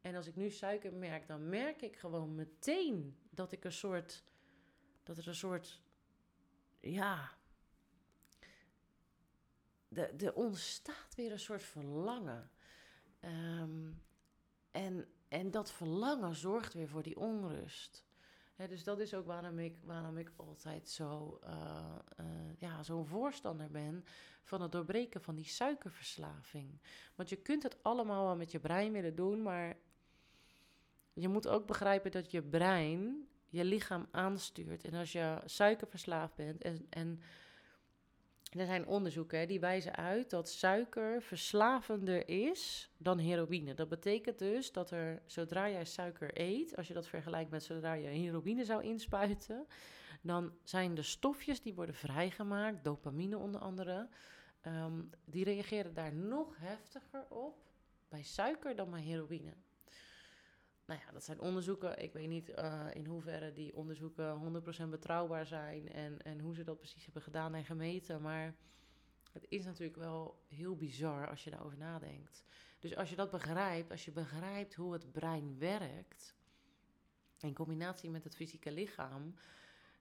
En 0.00 0.14
als 0.14 0.26
ik 0.26 0.37
nu 0.37 0.50
suiker 0.50 0.92
merk, 0.92 1.26
dan 1.26 1.48
merk 1.48 1.82
ik 1.82 1.96
gewoon 1.96 2.34
meteen 2.34 3.18
dat 3.30 3.52
ik 3.52 3.64
een 3.64 3.72
soort. 3.72 4.25
Dat 5.02 5.18
er 5.18 5.28
een 5.28 5.34
soort. 5.34 5.82
Ja. 6.80 7.37
Er, 9.94 10.34
ontstaat 10.34 11.14
weer 11.14 11.32
een 11.32 11.38
soort 11.38 11.62
verlangen. 11.62 12.50
Um, 13.20 14.02
en, 14.70 15.08
en 15.28 15.50
dat 15.50 15.72
verlangen 15.72 16.34
zorgt 16.34 16.72
weer 16.72 16.88
voor 16.88 17.02
die 17.02 17.16
onrust. 17.16 18.07
Dus 18.66 18.84
dat 18.84 19.00
is 19.00 19.14
ook 19.14 19.26
waarom 19.26 19.58
ik, 19.58 19.76
waarom 19.84 20.18
ik 20.18 20.32
altijd 20.36 20.88
zo, 20.88 21.38
uh, 21.44 21.94
uh, 22.20 22.26
ja, 22.56 22.82
zo'n 22.82 23.06
voorstander 23.06 23.70
ben 23.70 24.04
van 24.42 24.62
het 24.62 24.72
doorbreken 24.72 25.22
van 25.22 25.34
die 25.34 25.44
suikerverslaving. 25.44 26.80
Want 27.14 27.28
je 27.28 27.36
kunt 27.36 27.62
het 27.62 27.82
allemaal 27.82 28.24
wel 28.24 28.36
met 28.36 28.50
je 28.50 28.60
brein 28.60 28.92
willen 28.92 29.14
doen, 29.14 29.42
maar 29.42 29.76
je 31.12 31.28
moet 31.28 31.48
ook 31.48 31.66
begrijpen 31.66 32.10
dat 32.10 32.30
je 32.30 32.42
brein 32.42 33.28
je 33.48 33.64
lichaam 33.64 34.06
aanstuurt. 34.10 34.84
En 34.84 34.94
als 34.94 35.12
je 35.12 35.40
suikerverslaafd 35.44 36.34
bent 36.34 36.62
en, 36.62 36.86
en 36.90 37.20
er 38.50 38.66
zijn 38.66 38.86
onderzoeken 38.86 39.48
die 39.48 39.60
wijzen 39.60 39.96
uit 39.96 40.30
dat 40.30 40.48
suiker 40.48 41.22
verslavender 41.22 42.28
is 42.28 42.90
dan 42.96 43.18
heroïne. 43.18 43.74
Dat 43.74 43.88
betekent 43.88 44.38
dus 44.38 44.72
dat 44.72 44.90
er, 44.90 45.22
zodra 45.26 45.70
jij 45.70 45.84
suiker 45.84 46.30
eet, 46.40 46.76
als 46.76 46.88
je 46.88 46.94
dat 46.94 47.08
vergelijkt 47.08 47.50
met 47.50 47.62
zodra 47.62 47.92
je 47.92 48.08
heroïne 48.08 48.64
zou 48.64 48.82
inspuiten, 48.82 49.66
dan 50.22 50.52
zijn 50.62 50.94
de 50.94 51.02
stofjes 51.02 51.60
die 51.62 51.74
worden 51.74 51.94
vrijgemaakt, 51.94 52.84
dopamine 52.84 53.38
onder 53.38 53.60
andere, 53.60 54.08
ehm, 54.60 55.02
die 55.24 55.44
reageren 55.44 55.94
daar 55.94 56.14
nog 56.14 56.56
heftiger 56.58 57.26
op 57.28 57.66
bij 58.08 58.22
suiker 58.22 58.76
dan 58.76 58.90
bij 58.90 59.02
heroïne 59.02 59.52
nou 60.88 61.00
ja, 61.07 61.12
dat 61.12 61.25
zijn 61.25 61.40
onderzoeken. 61.40 62.02
Ik 62.02 62.12
weet 62.12 62.28
niet 62.28 62.49
uh, 62.49 62.87
in 62.92 63.07
hoeverre 63.07 63.52
die 63.52 63.76
onderzoeken 63.76 64.62
100% 64.87 64.88
betrouwbaar 64.88 65.47
zijn 65.47 65.92
en, 65.92 66.23
en 66.23 66.40
hoe 66.40 66.54
ze 66.54 66.64
dat 66.64 66.78
precies 66.78 67.04
hebben 67.04 67.23
gedaan 67.23 67.54
en 67.54 67.64
gemeten. 67.64 68.23
Maar 68.23 68.54
het 69.33 69.47
is 69.49 69.64
natuurlijk 69.64 69.97
wel 69.97 70.42
heel 70.49 70.76
bizar 70.76 71.28
als 71.28 71.45
je 71.45 71.50
daarover 71.50 71.78
nadenkt. 71.78 72.45
Dus 72.78 72.97
als 72.97 73.11
je 73.11 73.16
dat 73.16 73.30
begrijpt, 73.30 73.90
als 73.90 74.04
je 74.04 74.11
begrijpt 74.11 74.75
hoe 74.75 74.92
het 74.92 75.12
brein 75.12 75.59
werkt, 75.59 76.37
in 77.40 77.54
combinatie 77.54 78.11
met 78.11 78.25
het 78.25 78.37
fysieke 78.37 78.73
lichaam, 78.73 79.35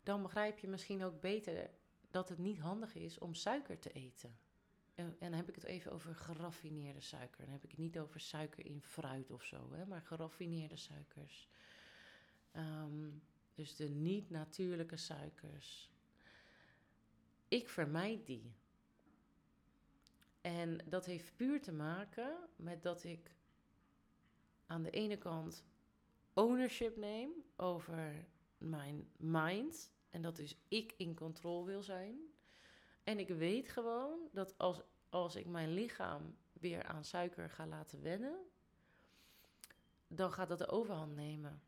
dan 0.03 0.22
begrijp 0.22 0.60
je 0.60 0.67
misschien 0.67 1.03
ook 1.03 1.22
beter 1.22 1.70
dat 2.12 2.29
het 2.29 2.38
niet 2.38 2.60
handig 2.60 2.96
is 2.96 3.17
om 3.17 3.34
suiker 3.34 3.79
te 3.79 3.91
eten. 3.91 4.38
En, 4.97 5.15
dan 5.19 5.33
heb 5.33 5.49
ik 5.49 5.55
het 5.55 5.63
even 5.63 5.91
over 5.91 6.15
geraffineerde 6.15 7.01
suiker. 7.01 7.43
Dan 7.43 7.53
heb 7.53 7.63
ik 7.63 7.69
het 7.69 7.79
niet 7.79 7.99
over 7.99 8.19
suiker 8.19 8.65
in 8.65 8.81
fruit 8.81 9.31
of 9.31 9.43
zo, 9.43 9.71
hè, 9.71 9.85
maar 9.85 10.01
geraffineerde 10.01 10.75
suikers. 10.75 11.49
Ehm, 12.51 13.09
dus 13.53 13.75
de 13.75 13.89
niet-natuurlijke 13.89 14.97
suikers. 14.97 15.91
Ik 17.47 17.69
vermijd 17.69 18.25
die. 18.25 18.53
En 20.41 20.77
dat 20.89 21.05
heeft 21.05 21.35
puur 21.35 21.61
te 21.61 21.71
maken 21.71 22.37
met 22.55 22.83
dat 22.83 23.03
ik 23.03 23.31
aan 24.65 24.83
de 24.83 24.91
ene 24.91 25.17
kant 25.17 25.63
ownership 26.33 26.97
neem 26.97 27.31
over 27.55 28.25
mijn 28.57 29.09
mind. 29.17 29.91
En 30.09 30.21
dat 30.21 30.35
dus 30.35 30.57
ik 30.67 30.93
in 30.97 31.15
controle 31.15 31.65
wil 31.65 31.83
zijn. 31.83 32.19
En 33.07 33.19
ik 33.19 33.27
weet 33.27 33.69
gewoon 33.69 34.29
dat 34.31 34.57
als, 34.57 34.81
als 35.09 35.35
ik 35.35 35.45
mijn 35.45 35.73
lichaam 35.73 36.37
weer 36.53 36.83
aan 36.83 37.03
suiker 37.03 37.49
ga 37.49 37.67
laten 37.67 38.01
wennen, 38.01 38.39
dan 40.07 40.31
gaat 40.31 40.47
dat 40.47 40.57
de 40.57 40.67
overhand 40.67 41.15
nemen. 41.15 41.61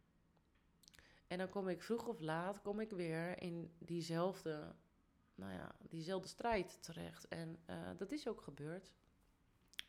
En 1.27 1.37
dan 1.37 1.49
kom 1.49 1.67
ik 1.67 1.81
vroeg 1.81 2.07
of 2.07 2.19
laat, 2.19 2.61
kom 2.61 2.79
ik 2.79 2.89
weer 2.89 3.41
in 3.41 3.71
diezelfde, 3.77 4.75
nou 5.35 5.53
ja, 5.53 5.75
diezelfde 5.89 6.27
strijd 6.27 6.83
terecht. 6.83 7.27
En 7.27 7.59
uh, 7.69 7.89
dat 7.97 8.11
is 8.11 8.27
ook 8.27 8.41
gebeurd. 8.41 8.93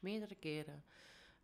Meerdere 0.00 0.34
keren. 0.34 0.84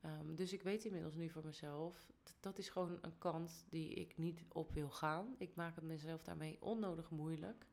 Um, 0.05 0.35
dus 0.35 0.53
ik 0.53 0.63
weet 0.63 0.85
inmiddels 0.85 1.15
nu 1.15 1.29
voor 1.29 1.45
mezelf, 1.45 2.07
dat 2.41 2.59
is 2.59 2.69
gewoon 2.69 2.99
een 3.01 3.19
kant 3.19 3.67
die 3.69 3.95
ik 3.95 4.17
niet 4.17 4.45
op 4.49 4.73
wil 4.73 4.91
gaan. 4.91 5.35
Ik 5.39 5.55
maak 5.55 5.75
het 5.75 5.85
mezelf 5.85 6.23
daarmee 6.23 6.57
onnodig 6.61 7.11
moeilijk. 7.11 7.67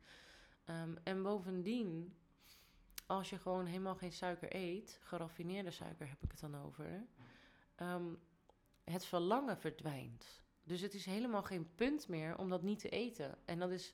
Um, 0.66 0.98
en 1.04 1.24
bovendien 1.24 2.18
als 3.06 3.30
je 3.30 3.38
gewoon 3.38 3.66
helemaal 3.66 3.96
geen 3.96 4.12
suiker 4.12 4.56
eet, 4.56 5.00
geraffineerde 5.02 5.72
suiker 5.72 6.10
heb 6.10 6.24
ik 6.24 6.32
het 6.32 6.40
dan 6.40 6.56
over, 6.56 7.06
um, 7.78 8.20
het 8.84 9.06
verlangen 9.06 9.58
verdwijnt. 9.58 10.42
Dus 10.64 10.82
het 10.82 10.94
is 10.94 11.06
helemaal 11.06 11.44
geen 11.44 11.76
punt 11.76 12.08
meer 12.08 12.38
om 12.38 12.50
dat 12.50 12.62
niet 12.62 12.80
te 12.80 12.90
eten. 12.90 13.38
En 13.46 13.60
dat 13.60 13.72
is, 13.72 13.94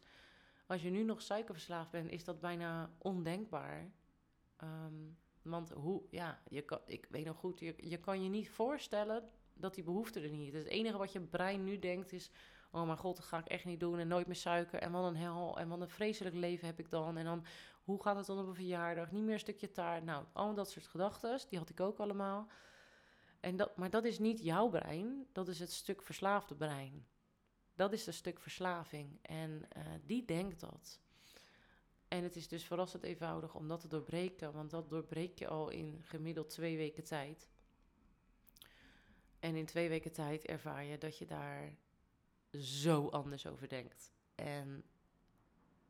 als 0.65 0.81
je 0.81 0.89
nu 0.89 1.03
nog 1.03 1.21
suikerverslaafd 1.21 1.91
bent, 1.91 2.09
is 2.11 2.23
dat 2.23 2.39
bijna 2.39 2.91
ondenkbaar. 2.97 3.91
Um, 4.63 5.17
want 5.41 5.69
hoe, 5.69 6.03
ja, 6.09 6.41
je 6.49 6.61
kan, 6.61 6.79
ik 6.85 7.07
weet 7.09 7.25
nog 7.25 7.37
goed, 7.37 7.59
je, 7.59 7.75
je 7.77 7.97
kan 7.97 8.23
je 8.23 8.29
niet 8.29 8.49
voorstellen 8.49 9.29
dat 9.53 9.75
die 9.75 9.83
behoefte 9.83 10.19
er 10.21 10.29
niet 10.29 10.53
is. 10.53 10.63
Het 10.63 10.71
enige 10.71 10.97
wat 10.97 11.11
je 11.11 11.19
brein 11.19 11.63
nu 11.63 11.79
denkt 11.79 12.11
is, 12.11 12.31
oh 12.71 12.85
mijn 12.85 12.97
god, 12.97 13.15
dat 13.15 13.25
ga 13.25 13.37
ik 13.37 13.47
echt 13.47 13.65
niet 13.65 13.79
doen 13.79 13.99
en 13.99 14.07
nooit 14.07 14.27
meer 14.27 14.35
suiker 14.35 14.79
en 14.79 14.91
wat 14.91 15.05
een 15.05 15.15
hel 15.15 15.59
en 15.59 15.67
wat 15.67 15.81
een 15.81 15.89
vreselijk 15.89 16.35
leven 16.35 16.67
heb 16.67 16.79
ik 16.79 16.89
dan. 16.89 17.17
En 17.17 17.25
dan 17.25 17.45
hoe 17.89 18.01
gaat 18.01 18.15
het 18.15 18.25
dan 18.25 18.39
op 18.39 18.47
een 18.47 18.55
verjaardag? 18.55 19.11
Niet 19.11 19.23
meer 19.23 19.33
een 19.33 19.39
stukje 19.39 19.71
taart. 19.71 20.03
Nou, 20.03 20.25
al 20.33 20.53
dat 20.53 20.69
soort 20.69 20.87
gedachten, 20.87 21.39
die 21.49 21.59
had 21.59 21.69
ik 21.69 21.79
ook 21.79 21.99
allemaal. 21.99 22.47
En 23.39 23.57
dat, 23.57 23.77
maar 23.77 23.89
dat 23.89 24.05
is 24.05 24.19
niet 24.19 24.43
jouw 24.43 24.69
brein, 24.69 25.27
dat 25.31 25.47
is 25.47 25.59
het 25.59 25.71
stuk 25.71 26.01
verslaafde 26.01 26.55
brein. 26.55 27.07
Dat 27.75 27.93
is 27.93 28.05
het 28.05 28.15
stuk 28.15 28.39
verslaving. 28.39 29.19
En 29.21 29.67
uh, 29.77 29.83
die 30.05 30.25
denkt 30.25 30.59
dat. 30.59 30.99
En 32.07 32.23
het 32.23 32.35
is 32.35 32.47
dus 32.47 32.63
verrassend 32.63 33.03
eenvoudig 33.03 33.55
om 33.55 33.67
dat 33.67 33.79
te 33.79 33.87
doorbreken, 33.87 34.53
want 34.53 34.69
dat 34.69 34.89
doorbreek 34.89 35.39
je 35.39 35.47
al 35.47 35.69
in 35.69 36.03
gemiddeld 36.03 36.49
twee 36.49 36.77
weken 36.77 37.03
tijd. 37.03 37.49
En 39.39 39.55
in 39.55 39.65
twee 39.65 39.89
weken 39.89 40.11
tijd 40.11 40.45
ervaar 40.45 40.83
je 40.83 40.97
dat 40.97 41.17
je 41.17 41.25
daar 41.25 41.77
zo 42.51 43.07
anders 43.07 43.47
over 43.47 43.69
denkt. 43.69 44.11
En 44.35 44.83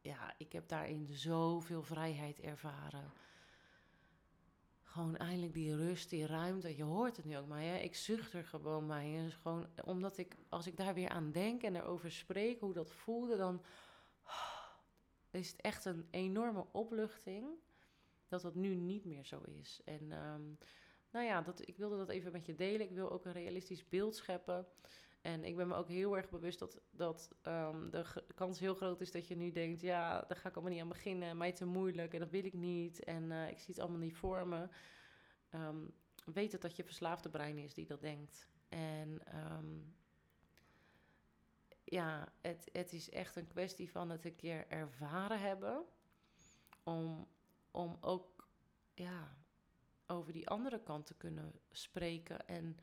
ja, 0.02 0.34
ik 0.38 0.52
heb 0.52 0.68
daarin 0.68 1.08
zoveel 1.08 1.84
vrijheid 1.84 2.40
ervaren. 2.40 3.12
Gewoon 4.84 5.18
eindelijk 5.18 5.54
die 5.54 5.76
rust, 5.76 6.10
die 6.10 6.26
ruimte. 6.26 6.76
Je 6.76 6.84
hoort 6.84 7.18
het 7.18 7.26
nu 7.26 7.38
ook, 7.38 7.48
maar 7.48 7.64
ja, 7.64 7.76
ik 7.76 7.96
zucht 7.96 8.34
er 8.34 8.44
gewoon 8.44 8.88
bij. 8.88 9.18
En 9.18 9.32
gewoon, 9.32 9.68
omdat 9.86 10.18
ik, 10.18 10.36
als 10.50 10.68
ik 10.68 10.78
daar 10.78 10.94
weer 10.94 11.10
aan 11.10 11.32
denk 11.32 11.62
en 11.62 11.76
erover 11.76 12.12
spreek, 12.12 12.60
hoe 12.60 12.74
dat 12.74 12.92
voelde, 12.92 13.38
dan 13.38 13.62
is 15.32 15.52
het 15.52 15.62
echt 15.62 15.86
een 15.86 16.08
enorme 16.12 16.66
opluchting 16.72 17.48
dat 18.28 18.42
dat 18.42 18.56
nu 18.56 18.76
niet 18.76 19.06
meer 19.06 19.26
zo 19.26 19.42
is. 19.42 19.82
En 19.86 20.12
ehm, 20.12 20.42
nou 21.12 21.26
ja, 21.26 21.42
dat, 21.42 21.68
ik 21.68 21.78
wilde 21.78 21.98
dat 21.98 22.10
even 22.10 22.32
met 22.32 22.46
je 22.46 22.56
delen. 22.56 22.82
Ik 22.82 22.92
wil 22.92 23.12
ook 23.12 23.26
een 23.26 23.32
realistisch 23.32 23.88
beeld 23.90 24.16
scheppen. 24.16 24.68
En 25.22 25.44
ik 25.44 25.56
ben 25.56 25.68
me 25.68 25.76
ook 25.76 25.88
heel 25.88 26.18
erg 26.18 26.30
bewust 26.30 26.60
dat, 26.60 26.82
dat 26.92 27.36
um, 27.44 27.90
de 27.92 28.06
kans 28.36 28.60
heel 28.60 28.76
groot 28.76 29.02
is 29.02 29.12
dat 29.12 29.28
je 29.28 29.36
nu 29.36 29.52
denkt: 29.52 29.82
ja, 29.82 30.22
daar 30.28 30.38
ga 30.38 30.50
ik 30.50 30.56
allemaal 30.56 30.74
niet 30.74 30.82
aan 30.82 30.90
beginnen. 30.90 31.38
Mij 31.38 31.52
te 31.52 31.66
moeilijk 31.66 32.14
en 32.14 32.20
dat 32.20 32.30
wil 32.30 32.46
ik 32.46 32.54
niet. 32.54 33.04
En 33.04 33.24
uh, 33.24 33.50
ik 33.50 33.60
zie 33.60 33.74
het 33.74 33.80
allemaal 33.80 34.00
niet 34.00 34.16
voor 34.16 34.48
me. 34.48 34.70
Um, 35.56 35.94
weet 36.26 36.52
het 36.52 36.62
dat 36.62 36.76
je 36.76 36.84
verslaafde 36.84 37.30
brein 37.30 37.58
is 37.58 37.74
die 37.74 37.86
dat 37.86 38.02
denkt. 38.02 38.50
En 38.70 39.22
um, 39.36 39.96
ja, 41.84 42.32
het, 42.42 42.70
het 42.72 42.94
is 42.94 43.10
echt 43.10 43.36
een 43.36 43.48
kwestie 43.48 43.92
van 43.92 44.10
het 44.10 44.26
een 44.26 44.36
keer 44.36 44.68
ervaren 44.68 45.40
hebben. 45.40 45.86
Om, 46.84 47.28
om 47.72 47.98
ook 48.02 48.48
ja, 48.94 49.38
over 50.08 50.34
die 50.34 50.50
andere 50.50 50.84
kant 50.84 51.06
te 51.06 51.16
kunnen 51.18 51.54
spreken. 51.72 52.48
En 52.48 52.78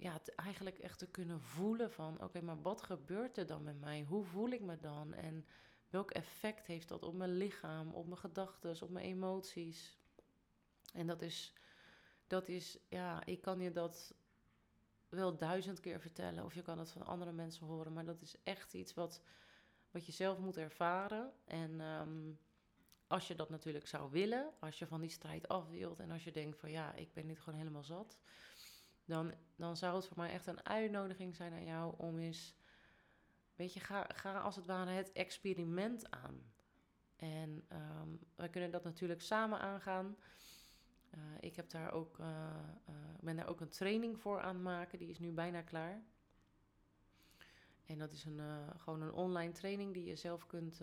ja, 0.00 0.12
het 0.12 0.34
eigenlijk 0.34 0.78
echt 0.78 0.98
te 0.98 1.06
kunnen 1.06 1.40
voelen 1.40 1.92
van... 1.92 2.22
oké, 2.22 2.40
maar 2.40 2.62
wat 2.62 2.82
gebeurt 2.82 3.36
er 3.36 3.46
dan 3.46 3.62
met 3.62 3.80
mij? 3.80 4.02
Hoe 4.02 4.24
voel 4.24 4.48
ik 4.48 4.60
me 4.60 4.78
dan? 4.78 5.14
En 5.14 5.46
welk 5.88 6.10
effect 6.10 6.66
heeft 6.66 6.88
dat 6.88 7.02
op 7.02 7.14
mijn 7.14 7.36
lichaam, 7.36 7.92
op 7.92 8.06
mijn 8.06 8.18
gedachten, 8.18 8.82
op 8.82 8.90
mijn 8.90 9.04
emoties? 9.06 9.98
En 10.92 11.06
dat 11.06 11.22
is, 11.22 11.52
dat 12.26 12.48
is, 12.48 12.78
ja, 12.88 13.24
ik 13.26 13.40
kan 13.40 13.60
je 13.60 13.72
dat 13.72 14.14
wel 15.08 15.36
duizend 15.36 15.80
keer 15.80 16.00
vertellen... 16.00 16.44
of 16.44 16.54
je 16.54 16.62
kan 16.62 16.78
het 16.78 16.90
van 16.90 17.06
andere 17.06 17.32
mensen 17.32 17.66
horen... 17.66 17.92
maar 17.92 18.04
dat 18.04 18.20
is 18.20 18.36
echt 18.42 18.74
iets 18.74 18.94
wat, 18.94 19.22
wat 19.90 20.06
je 20.06 20.12
zelf 20.12 20.38
moet 20.38 20.56
ervaren. 20.56 21.32
En... 21.44 21.80
Um, 21.80 22.38
als 23.10 23.28
je 23.28 23.34
dat 23.34 23.50
natuurlijk 23.50 23.86
zou 23.86 24.10
willen, 24.10 24.52
als 24.58 24.78
je 24.78 24.86
van 24.86 25.00
die 25.00 25.10
strijd 25.10 25.48
af 25.48 25.68
wilt 25.68 26.00
en 26.00 26.10
als 26.10 26.24
je 26.24 26.32
denkt 26.32 26.58
van 26.58 26.70
ja, 26.70 26.94
ik 26.94 27.12
ben 27.12 27.26
dit 27.26 27.40
gewoon 27.40 27.58
helemaal 27.58 27.84
zat, 27.84 28.18
dan, 29.10 29.32
dan 29.56 29.76
zou 29.76 29.96
het 29.96 30.06
voor 30.06 30.16
mij 30.16 30.30
echt 30.30 30.46
een 30.46 30.66
uitnodiging 30.66 31.36
zijn 31.36 31.52
aan 31.52 31.64
jou 31.64 31.94
om 31.96 32.18
eens, 32.18 32.54
weet 33.56 33.74
je, 33.74 33.80
ga, 33.80 34.32
als 34.32 34.56
het 34.56 34.66
ware 34.66 34.90
het 34.90 35.12
experiment 35.12 36.10
aan. 36.10 36.42
En 37.16 37.64
ehm, 37.68 38.08
wij 38.34 38.48
kunnen 38.48 38.70
dat 38.70 38.84
natuurlijk 38.84 39.20
samen 39.20 39.60
aangaan. 39.60 40.16
Uh, 41.14 41.20
ik 41.40 41.56
heb 41.56 41.70
daar 41.70 41.92
ook, 41.92 42.18
uh, 42.18 42.26
uh, 42.88 42.94
ben 43.20 43.36
daar 43.36 43.48
ook 43.48 43.60
een 43.60 43.68
training 43.68 44.18
voor 44.18 44.40
aan 44.40 44.54
het 44.54 44.64
maken, 44.64 44.98
die 44.98 45.08
is 45.08 45.18
nu 45.18 45.32
bijna 45.32 45.62
klaar. 45.62 46.02
En 47.86 47.98
dat 47.98 48.12
is 48.12 48.24
een, 48.24 48.40
gewoon 48.76 49.02
een 49.02 49.12
online 49.12 49.52
training 49.52 49.94
die 49.94 50.04
je 50.04 50.16
zelf 50.16 50.46
kunt, 50.46 50.80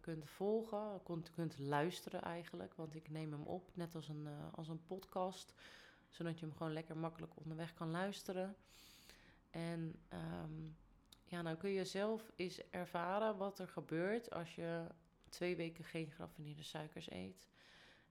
kunt 0.00 0.28
volgen, 0.28 1.02
kunt, 1.02 1.30
kunt 1.30 1.58
luisteren 1.58 2.22
eigenlijk. 2.22 2.74
Want 2.74 2.94
ik 2.94 3.10
neem 3.10 3.32
hem 3.32 3.42
op, 3.42 3.70
net 3.74 3.94
als 3.94 4.08
een, 4.08 4.28
als 4.54 4.68
een 4.68 4.84
podcast 4.86 5.54
zodat 6.10 6.38
je 6.38 6.46
hem 6.46 6.54
gewoon 6.56 6.72
lekker 6.72 6.96
makkelijk 6.96 7.36
onderweg 7.36 7.74
kan 7.74 7.90
luisteren. 7.90 8.56
En 9.50 9.94
um, 10.42 10.76
ja, 11.24 11.42
dan 11.42 11.56
kun 11.56 11.70
je 11.70 11.84
zelf 11.84 12.30
eens 12.36 12.70
ervaren 12.70 13.36
wat 13.36 13.58
er 13.58 13.68
gebeurt 13.68 14.30
als 14.30 14.54
je 14.54 14.86
twee 15.28 15.56
weken 15.56 15.84
geen 15.84 16.10
geraffineerde 16.10 16.62
suikers 16.62 17.10
eet. 17.10 17.48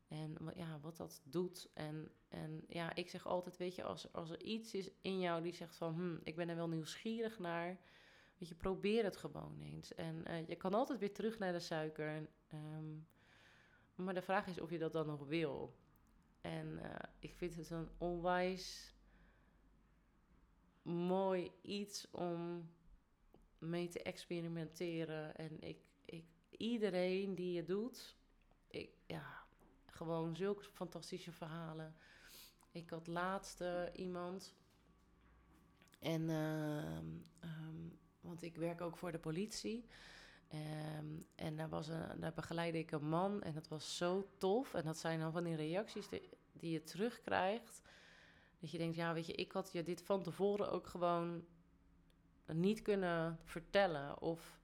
En 0.07 0.37
ja, 0.55 0.79
wat 0.79 0.97
dat 0.97 1.21
doet. 1.23 1.69
En, 1.73 2.11
en 2.27 2.63
ja, 2.67 2.95
ik 2.95 3.09
zeg 3.09 3.27
altijd, 3.27 3.57
weet 3.57 3.75
je, 3.75 3.83
als, 3.83 4.13
als 4.13 4.29
er 4.29 4.41
iets 4.41 4.73
is 4.73 4.89
in 5.01 5.19
jou 5.19 5.41
die 5.41 5.53
zegt 5.53 5.75
van... 5.75 5.93
Hm, 5.93 6.17
ik 6.23 6.35
ben 6.35 6.49
er 6.49 6.55
wel 6.55 6.69
nieuwsgierig 6.69 7.39
naar. 7.39 7.77
Weet 8.37 8.49
je, 8.49 8.55
probeer 8.55 9.03
het 9.03 9.17
gewoon 9.17 9.61
eens. 9.61 9.95
En 9.95 10.23
uh, 10.27 10.47
je 10.47 10.55
kan 10.55 10.73
altijd 10.73 10.99
weer 10.99 11.13
terug 11.13 11.39
naar 11.39 11.51
de 11.51 11.59
suiker. 11.59 12.07
En, 12.07 12.29
um, 12.53 13.07
maar 13.95 14.13
de 14.13 14.21
vraag 14.21 14.47
is 14.47 14.59
of 14.59 14.69
je 14.69 14.77
dat 14.77 14.93
dan 14.93 15.07
nog 15.07 15.25
wil. 15.25 15.75
En 16.41 16.67
uh, 16.67 16.95
ik 17.19 17.33
vind 17.33 17.55
het 17.55 17.69
een 17.69 17.89
onwijs 17.97 18.93
mooi 20.81 21.51
iets 21.61 22.07
om 22.11 22.69
mee 23.57 23.87
te 23.87 24.01
experimenteren. 24.01 25.35
En 25.35 25.61
ik, 25.61 25.77
ik, 26.05 26.25
iedereen 26.49 27.35
die 27.35 27.57
het 27.57 27.67
doet, 27.67 28.17
ik, 28.67 28.89
ja, 29.05 29.45
gewoon 29.85 30.35
zulke 30.35 30.63
fantastische 30.63 31.31
verhalen. 31.31 31.95
Ik 32.71 32.89
had 32.89 33.07
laatst 33.07 33.63
iemand. 33.93 34.55
En, 35.99 36.21
uh, 36.29 36.97
um, 36.97 37.99
want 38.21 38.41
ik 38.41 38.55
werk 38.55 38.81
ook 38.81 38.97
voor 38.97 39.11
de 39.11 39.19
politie. 39.19 39.85
Um, 40.53 41.25
en 41.35 41.55
daar, 41.55 41.69
was 41.69 41.87
een, 41.87 42.19
daar 42.19 42.33
begeleidde 42.33 42.79
ik 42.79 42.91
een 42.91 43.09
man 43.09 43.41
en 43.41 43.53
dat 43.53 43.67
was 43.67 43.97
zo 43.97 44.29
tof. 44.37 44.73
En 44.73 44.83
dat 44.83 44.97
zijn 44.97 45.19
dan 45.19 45.31
van 45.31 45.43
die 45.43 45.55
reacties 45.55 46.09
die, 46.09 46.29
die 46.53 46.71
je 46.71 46.83
terugkrijgt. 46.83 47.81
Dat 48.59 48.71
je 48.71 48.77
denkt, 48.77 48.95
ja, 48.95 49.13
weet 49.13 49.25
je, 49.25 49.33
ik 49.33 49.51
had 49.51 49.71
je 49.71 49.83
dit 49.83 50.01
van 50.01 50.23
tevoren 50.23 50.71
ook 50.71 50.87
gewoon 50.87 51.45
niet 52.45 52.81
kunnen 52.81 53.39
vertellen. 53.43 54.21
Of, 54.21 54.59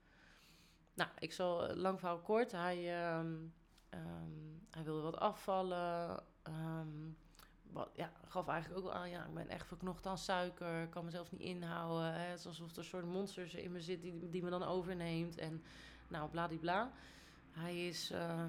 nou, 0.94 1.10
ik 1.20 1.34
zal 1.34 1.76
lang 1.76 2.00
verhaal 2.00 2.20
kort. 2.20 2.52
Hij, 2.52 3.10
um, 3.18 3.54
um, 3.90 4.68
hij 4.72 4.84
wilde 4.84 5.02
wat 5.02 5.18
afvallen. 5.18 6.24
Ja, 7.94 8.12
gaf 8.28 8.48
eigenlijk 8.48 8.80
ook 8.80 8.92
wel 8.92 9.02
aan, 9.02 9.10
ja, 9.10 9.26
ik 9.26 9.34
ben 9.34 9.50
echt 9.50 9.68
verknocht 9.68 10.06
aan 10.06 10.18
suiker. 10.18 10.84
Ik 10.84 10.90
kan 10.90 11.06
mezelf 11.06 11.32
niet 11.32 11.42
inhouden. 11.42 12.14
Hè. 12.14 12.26
Het 12.26 12.40
is 12.40 12.46
alsof 12.46 12.72
er 12.72 12.78
een 12.78 12.84
soort 12.84 13.06
monsters 13.06 13.54
in 13.54 13.72
me 13.72 13.82
zit 13.82 14.02
die, 14.02 14.30
die 14.30 14.44
me 14.44 14.50
dan 14.50 14.64
overneemt. 14.64 15.38
En 15.38 15.64
nou, 16.08 16.30
bladibla. 16.30 16.92
Hij 17.52 17.88
is, 17.88 18.12
uh, 18.12 18.46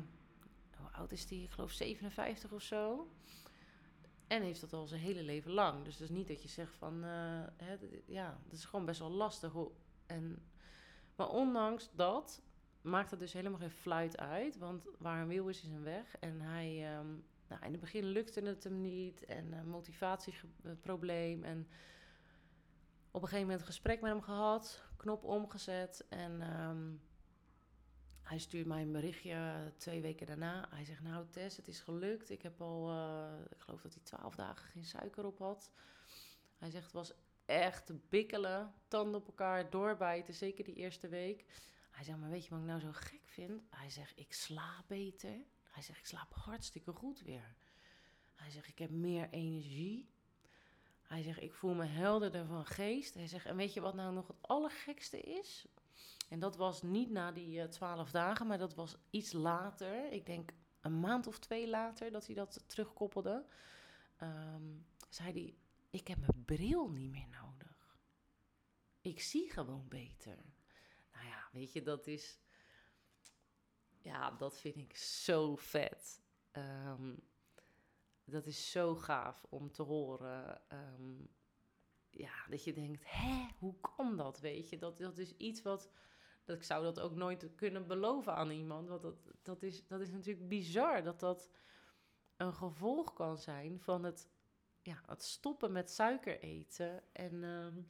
hoe 0.76 0.90
oud 0.92 1.12
is 1.12 1.30
hij? 1.30 1.38
Ik 1.38 1.50
geloof 1.50 1.70
57 1.70 2.52
of 2.52 2.62
zo. 2.62 3.10
En 4.26 4.42
heeft 4.42 4.60
dat 4.60 4.72
al 4.72 4.86
zijn 4.86 5.00
hele 5.00 5.22
leven 5.22 5.50
lang. 5.50 5.84
Dus 5.84 6.00
is 6.00 6.08
niet 6.08 6.28
dat 6.28 6.42
je 6.42 6.48
zegt 6.48 6.74
van, 6.74 7.04
uh, 7.04 7.44
hè, 7.56 7.76
ja, 8.06 8.38
dat 8.44 8.52
is 8.52 8.64
gewoon 8.64 8.84
best 8.84 9.00
wel 9.00 9.10
lastig. 9.10 9.52
En, 10.06 10.42
maar 11.16 11.28
ondanks 11.28 11.90
dat 11.92 12.42
maakt 12.80 13.10
het 13.10 13.20
dus 13.20 13.32
helemaal 13.32 13.58
geen 13.58 13.70
fluit 13.70 14.18
uit. 14.18 14.58
Want 14.58 14.88
waar 14.98 15.20
een 15.20 15.28
wil 15.28 15.48
is, 15.48 15.62
is 15.62 15.70
een 15.70 15.82
weg. 15.82 16.16
En 16.20 16.40
hij, 16.40 16.98
um, 16.98 17.24
nou, 17.48 17.64
in 17.64 17.70
het 17.70 17.80
begin 17.80 18.04
lukte 18.04 18.40
het 18.40 18.64
hem 18.64 18.80
niet. 18.80 19.24
En 19.24 19.46
uh, 19.46 19.62
motivatieprobleem. 19.62 21.44
En 21.44 21.68
op 23.10 23.22
een 23.22 23.28
gegeven 23.28 23.40
moment 23.40 23.60
een 23.60 23.66
gesprek 23.66 24.00
met 24.00 24.10
hem 24.10 24.22
gehad. 24.22 24.82
Knop 24.96 25.24
omgezet. 25.24 26.06
En 26.08 26.60
um, 26.60 27.00
hij 28.22 28.38
stuurt 28.38 28.66
mij 28.66 28.82
een 28.82 28.92
berichtje 28.92 29.72
twee 29.76 30.00
weken 30.00 30.26
daarna. 30.26 30.66
Hij 30.70 30.84
zegt, 30.84 31.02
nou 31.02 31.26
Tess, 31.30 31.56
het 31.56 31.68
is 31.68 31.80
gelukt. 31.80 32.30
Ik 32.30 32.42
heb 32.42 32.60
al, 32.60 32.90
uh, 32.90 33.40
ik 33.50 33.60
geloof 33.60 33.82
dat 33.82 33.94
hij 33.94 34.02
twaalf 34.02 34.34
dagen 34.34 34.68
geen 34.70 34.84
suiker 34.84 35.24
op 35.24 35.38
had. 35.38 35.70
Hij 36.58 36.70
zegt, 36.70 36.84
het 36.84 36.92
was 36.92 37.12
echt 37.44 38.08
bikkelen, 38.08 38.74
tanden 38.88 39.20
op 39.20 39.26
elkaar, 39.26 39.70
doorbijten, 39.70 40.34
zeker 40.34 40.64
die 40.64 40.74
eerste 40.74 41.08
week. 41.08 41.44
Hij 41.90 42.04
zegt, 42.04 42.18
maar 42.18 42.30
weet 42.30 42.44
je 42.44 42.50
wat 42.50 42.58
ik 42.58 42.66
nou 42.66 42.80
zo 42.80 42.92
gek 42.92 43.22
vind? 43.24 43.62
Hij 43.70 43.90
zegt, 43.90 44.18
ik 44.18 44.32
slaap 44.32 44.84
beter. 44.86 45.36
Hij 45.76 45.84
zegt, 45.84 45.98
ik 45.98 46.06
slaap 46.06 46.34
hartstikke 46.34 46.92
goed 46.92 47.20
weer. 47.20 47.56
Hij 48.34 48.50
zegt, 48.50 48.68
ik 48.68 48.78
heb 48.78 48.90
meer 48.90 49.30
energie. 49.30 50.08
Hij 51.02 51.22
zegt, 51.22 51.42
ik 51.42 51.54
voel 51.54 51.74
me 51.74 51.84
helderder 51.84 52.46
van 52.46 52.66
geest. 52.66 53.14
Hij 53.14 53.26
zegt, 53.26 53.46
en 53.46 53.56
weet 53.56 53.72
je 53.72 53.80
wat 53.80 53.94
nou 53.94 54.14
nog 54.14 54.26
het 54.26 54.36
allergekste 54.40 55.20
is? 55.20 55.66
En 56.28 56.38
dat 56.38 56.56
was 56.56 56.82
niet 56.82 57.10
na 57.10 57.32
die 57.32 57.58
uh, 57.58 57.64
twaalf 57.64 58.10
dagen, 58.10 58.46
maar 58.46 58.58
dat 58.58 58.74
was 58.74 58.96
iets 59.10 59.32
later. 59.32 60.12
Ik 60.12 60.26
denk 60.26 60.52
een 60.80 61.00
maand 61.00 61.26
of 61.26 61.38
twee 61.38 61.68
later 61.68 62.10
dat 62.10 62.26
hij 62.26 62.34
dat 62.34 62.64
terugkoppelde. 62.66 63.46
Um, 64.22 64.86
zei 65.08 65.32
hij, 65.32 65.54
ik 65.90 66.08
heb 66.08 66.18
mijn 66.18 66.44
bril 66.44 66.90
niet 66.90 67.10
meer 67.10 67.28
nodig. 67.28 67.98
Ik 69.00 69.20
zie 69.20 69.50
gewoon 69.50 69.88
beter. 69.88 70.38
Nou 71.12 71.26
ja, 71.26 71.48
weet 71.52 71.72
je, 71.72 71.82
dat 71.82 72.06
is... 72.06 72.38
Ja, 74.06 74.30
dat 74.30 74.58
vind 74.58 74.76
ik 74.76 74.96
zo 74.96 75.56
vet. 75.56 76.22
Um, 76.52 77.22
dat 78.24 78.46
is 78.46 78.70
zo 78.70 78.94
gaaf 78.94 79.44
om 79.48 79.72
te 79.72 79.82
horen. 79.82 80.60
Um, 80.72 81.28
ja, 82.10 82.46
dat 82.48 82.64
je 82.64 82.72
denkt, 82.72 83.02
hè, 83.04 83.46
hoe 83.58 83.74
kan 83.80 84.16
dat, 84.16 84.40
weet 84.40 84.68
je? 84.68 84.78
Dat, 84.78 84.98
dat 84.98 85.18
is 85.18 85.36
iets 85.36 85.62
wat 85.62 85.90
dat 86.44 86.56
ik 86.56 86.62
zou 86.62 86.82
dat 86.82 87.00
ook 87.00 87.14
nooit 87.14 87.54
kunnen 87.54 87.86
beloven 87.86 88.34
aan 88.34 88.50
iemand. 88.50 88.88
Want 88.88 89.02
dat, 89.02 89.32
dat, 89.42 89.62
is, 89.62 89.86
dat 89.86 90.00
is 90.00 90.10
natuurlijk 90.10 90.48
bizar 90.48 91.02
dat 91.02 91.20
dat 91.20 91.50
een 92.36 92.54
gevolg 92.54 93.12
kan 93.12 93.38
zijn 93.38 93.80
van 93.80 94.04
het 94.04 94.28
ja, 94.82 95.02
het 95.06 95.22
stoppen 95.22 95.72
met 95.72 95.90
suiker 95.90 96.40
eten. 96.40 97.12
En 97.12 97.44
ehm, 97.44 97.82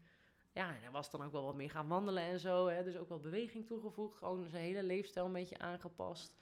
ja, 0.57 0.75
en 0.75 0.81
hij 0.81 0.91
was 0.91 1.11
dan 1.11 1.23
ook 1.23 1.33
wel 1.33 1.45
wat 1.45 1.55
meer 1.55 1.71
gaan 1.71 1.89
wandelen 1.89 2.23
en 2.23 2.41
zo. 2.41 2.67
Hè, 2.67 2.85
dus 2.85 2.97
ook 2.97 3.09
wel 3.09 3.21
beweging 3.21 3.67
toegevoegd. 3.67 4.17
Gewoon 4.17 4.49
zijn 4.49 4.63
hele 4.63 4.83
leefstijl 4.83 5.27
een 5.27 5.33
beetje 5.33 5.59
aangepast. 5.59 6.37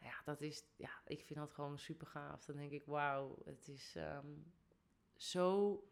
Ja, 0.00 0.14
dat 0.24 0.40
is, 0.40 0.64
ja, 0.76 0.90
ik 1.06 1.24
vind 1.24 1.38
dat 1.38 1.52
gewoon 1.52 1.78
super 1.78 2.06
gaaf. 2.06 2.44
Dan 2.44 2.56
denk 2.56 2.70
ik, 2.70 2.84
wauw, 2.84 3.38
het 3.44 3.68
is 3.68 3.92
ehm, 3.96 4.26
zo 5.16 5.82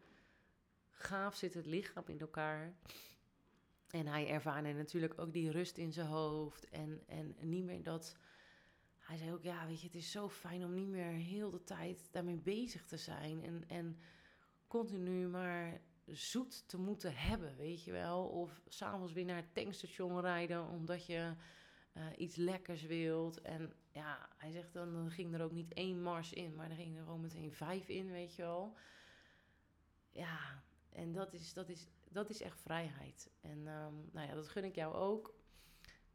gaaf 0.91 1.35
zit 1.35 1.55
het 1.55 1.67
lichaam 1.67 2.05
in 2.07 2.21
elkaar. 2.21 2.75
En 3.91 4.07
hij 4.07 4.29
ervaarde 4.29 4.73
natuurlijk 4.73 5.21
ook 5.21 5.33
die 5.33 5.51
rust 5.51 5.77
in 5.77 5.93
zijn 5.93 6.07
hoofd. 6.07 6.69
En, 6.69 7.03
en 7.07 7.37
niet 7.41 7.65
meer 7.65 7.83
dat. 7.83 8.17
Hij 8.99 9.17
zei 9.17 9.33
ook: 9.33 9.43
Ja, 9.43 9.67
weet 9.67 9.81
je, 9.81 9.87
het 9.87 9.97
is 9.97 10.11
zo 10.11 10.29
fijn 10.29 10.65
om 10.65 10.75
niet 10.75 10.89
meer 10.89 11.13
heel 11.13 11.51
de 11.51 11.65
tijd 11.65 12.09
daarmee 12.13 12.39
bezig 12.39 12.87
te 12.87 12.97
zijn. 12.97 13.43
En, 13.43 13.65
en 13.69 13.99
continu 14.67 15.29
maar 15.29 15.81
zoet 16.13 16.69
te 16.69 16.79
moeten 16.79 17.15
hebben, 17.15 17.57
weet 17.57 17.85
je 17.85 17.93
wel. 17.93 18.25
Of 18.25 18.61
s'avonds 18.69 19.13
weer 19.13 19.25
naar 19.25 19.37
het 19.37 19.55
tankstation 19.55 20.21
rijden 20.21 20.69
omdat 20.69 21.07
je 21.07 21.35
uh, 21.95 22.05
iets 22.17 22.37
lekkers 22.37 22.83
wilt. 22.83 23.41
En 23.41 23.73
ja, 23.93 24.29
hij 24.37 24.51
zegt 24.51 24.73
dan, 24.73 24.93
dan 24.93 25.11
ging 25.11 25.35
er 25.35 25.43
ook 25.43 25.53
niet 25.53 25.73
één 25.73 26.03
mars 26.03 26.33
in, 26.33 26.55
maar 26.55 26.71
er 26.71 26.77
gingen 26.77 26.99
er 26.99 27.05
gewoon 27.05 27.21
meteen 27.21 27.53
vijf 27.53 27.89
in, 27.89 28.11
weet 28.11 28.35
je 28.35 28.43
wel. 28.43 28.77
Ja, 30.11 30.63
en 30.93 31.13
dat 31.13 31.33
is, 31.33 31.53
dat 31.53 31.69
is, 31.69 31.87
dat 32.11 32.31
is 32.31 32.41
echt 32.41 32.61
vrijheid. 32.61 33.31
En 33.41 33.59
um, 33.59 34.09
nou 34.13 34.29
ja, 34.29 34.35
dat 34.35 34.49
gun 34.49 34.65
ik 34.65 34.75
jou 34.75 34.95
ook. 34.95 35.35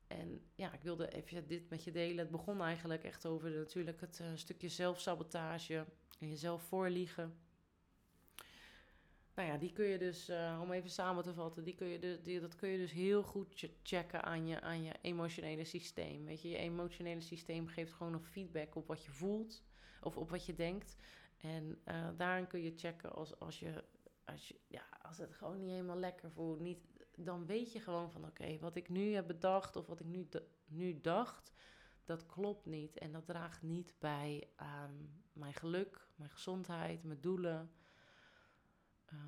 En 0.07 0.41
ja, 0.55 0.73
ik 0.73 0.81
wilde 0.81 1.09
even 1.09 1.47
dit 1.47 1.69
met 1.69 1.83
je 1.83 1.91
delen. 1.91 2.17
Het 2.17 2.31
begon 2.31 2.61
eigenlijk 2.61 3.03
echt 3.03 3.25
over 3.25 3.51
natuurlijk 3.51 4.01
het 4.01 4.19
uh, 4.19 4.27
stukje 4.35 4.69
zelfsabotage 4.69 5.85
en 6.19 6.29
jezelf 6.29 6.61
voorliegen. 6.61 7.44
Nou 9.35 9.47
ja, 9.47 9.57
die 9.57 9.73
kun 9.73 9.85
je 9.85 9.97
dus, 9.97 10.29
uh, 10.29 10.59
om 10.61 10.71
even 10.71 10.89
samen 10.89 11.23
te 11.23 11.33
vatten, 11.33 11.63
die 11.63 11.75
kun 11.75 11.87
je 11.87 11.99
dus, 11.99 12.21
die, 12.21 12.39
dat 12.39 12.55
kun 12.55 12.69
je 12.69 12.77
dus 12.77 12.91
heel 12.91 13.23
goed 13.23 13.67
checken 13.83 14.23
aan 14.23 14.47
je, 14.47 14.61
aan 14.61 14.83
je 14.83 14.93
emotionele 15.01 15.63
systeem. 15.63 16.25
Weet 16.25 16.41
je, 16.41 16.49
je 16.49 16.57
emotionele 16.57 17.21
systeem 17.21 17.67
geeft 17.67 17.93
gewoon 17.93 18.11
nog 18.11 18.27
feedback 18.27 18.75
op 18.75 18.87
wat 18.87 19.05
je 19.05 19.11
voelt 19.11 19.63
of 20.01 20.17
op 20.17 20.29
wat 20.29 20.45
je 20.45 20.55
denkt. 20.55 20.97
En 21.37 21.81
uh, 21.85 22.07
daarin 22.17 22.47
kun 22.47 22.61
je 22.61 22.73
checken 22.75 23.13
als, 23.13 23.39
als, 23.39 23.59
je, 23.59 23.83
als, 24.25 24.47
je, 24.47 24.59
ja, 24.67 24.83
als 25.01 25.17
het 25.17 25.33
gewoon 25.33 25.57
niet 25.57 25.69
helemaal 25.69 25.99
lekker 25.99 26.31
voelt. 26.31 26.59
Niet, 26.59 26.79
dan 27.15 27.45
weet 27.45 27.71
je 27.71 27.79
gewoon 27.79 28.11
van 28.11 28.25
oké, 28.25 28.57
wat 28.59 28.75
ik 28.75 28.89
nu 28.89 29.13
heb 29.13 29.27
bedacht 29.27 29.75
of 29.75 29.87
wat 29.87 29.99
ik 29.99 30.05
nu, 30.05 30.27
nu 30.65 31.01
dacht, 31.01 31.51
dat 32.03 32.25
klopt 32.25 32.65
niet. 32.65 32.97
En 32.97 33.11
dat 33.11 33.25
draagt 33.25 33.61
niet 33.61 33.93
bij 33.99 34.49
aan 34.55 35.23
mijn 35.33 35.53
geluk, 35.53 36.07
mijn 36.15 36.29
gezondheid, 36.29 37.03
mijn 37.03 37.21
doelen. 37.21 37.71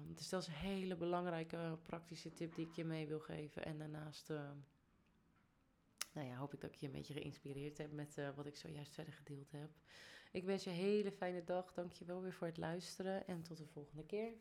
Dus 0.07 0.29
dat 0.29 0.41
is 0.41 0.47
een 0.47 0.53
hele 0.53 0.95
belangrijke 0.95 1.77
praktische 1.83 2.33
tip 2.33 2.55
die 2.55 2.67
ik 2.67 2.73
je 2.73 2.85
mee 2.85 3.07
wil 3.07 3.19
geven. 3.19 3.65
En 3.65 3.77
daarnaast 3.77 4.29
uh, 4.29 4.49
nou 6.11 6.27
ja, 6.27 6.35
hoop 6.35 6.53
ik 6.53 6.61
dat 6.61 6.71
ik 6.71 6.75
je 6.75 6.85
een 6.85 6.91
beetje 6.91 7.13
geïnspireerd 7.13 7.77
heb 7.77 7.91
met 7.91 8.17
uh, 8.17 8.29
wat 8.35 8.45
ik 8.45 8.55
zojuist 8.55 8.93
verder 8.93 9.13
gedeeld 9.13 9.51
heb. 9.51 9.69
Ik 10.31 10.43
wens 10.43 10.63
je 10.63 10.69
een 10.69 10.75
hele 10.75 11.11
fijne 11.11 11.43
dag. 11.43 11.73
Dank 11.73 11.91
je 11.91 12.05
wel 12.05 12.21
weer 12.21 12.33
voor 12.33 12.47
het 12.47 12.57
luisteren 12.57 13.27
en 13.27 13.41
tot 13.41 13.57
de 13.57 13.65
volgende 13.65 14.05
keer. 14.05 14.31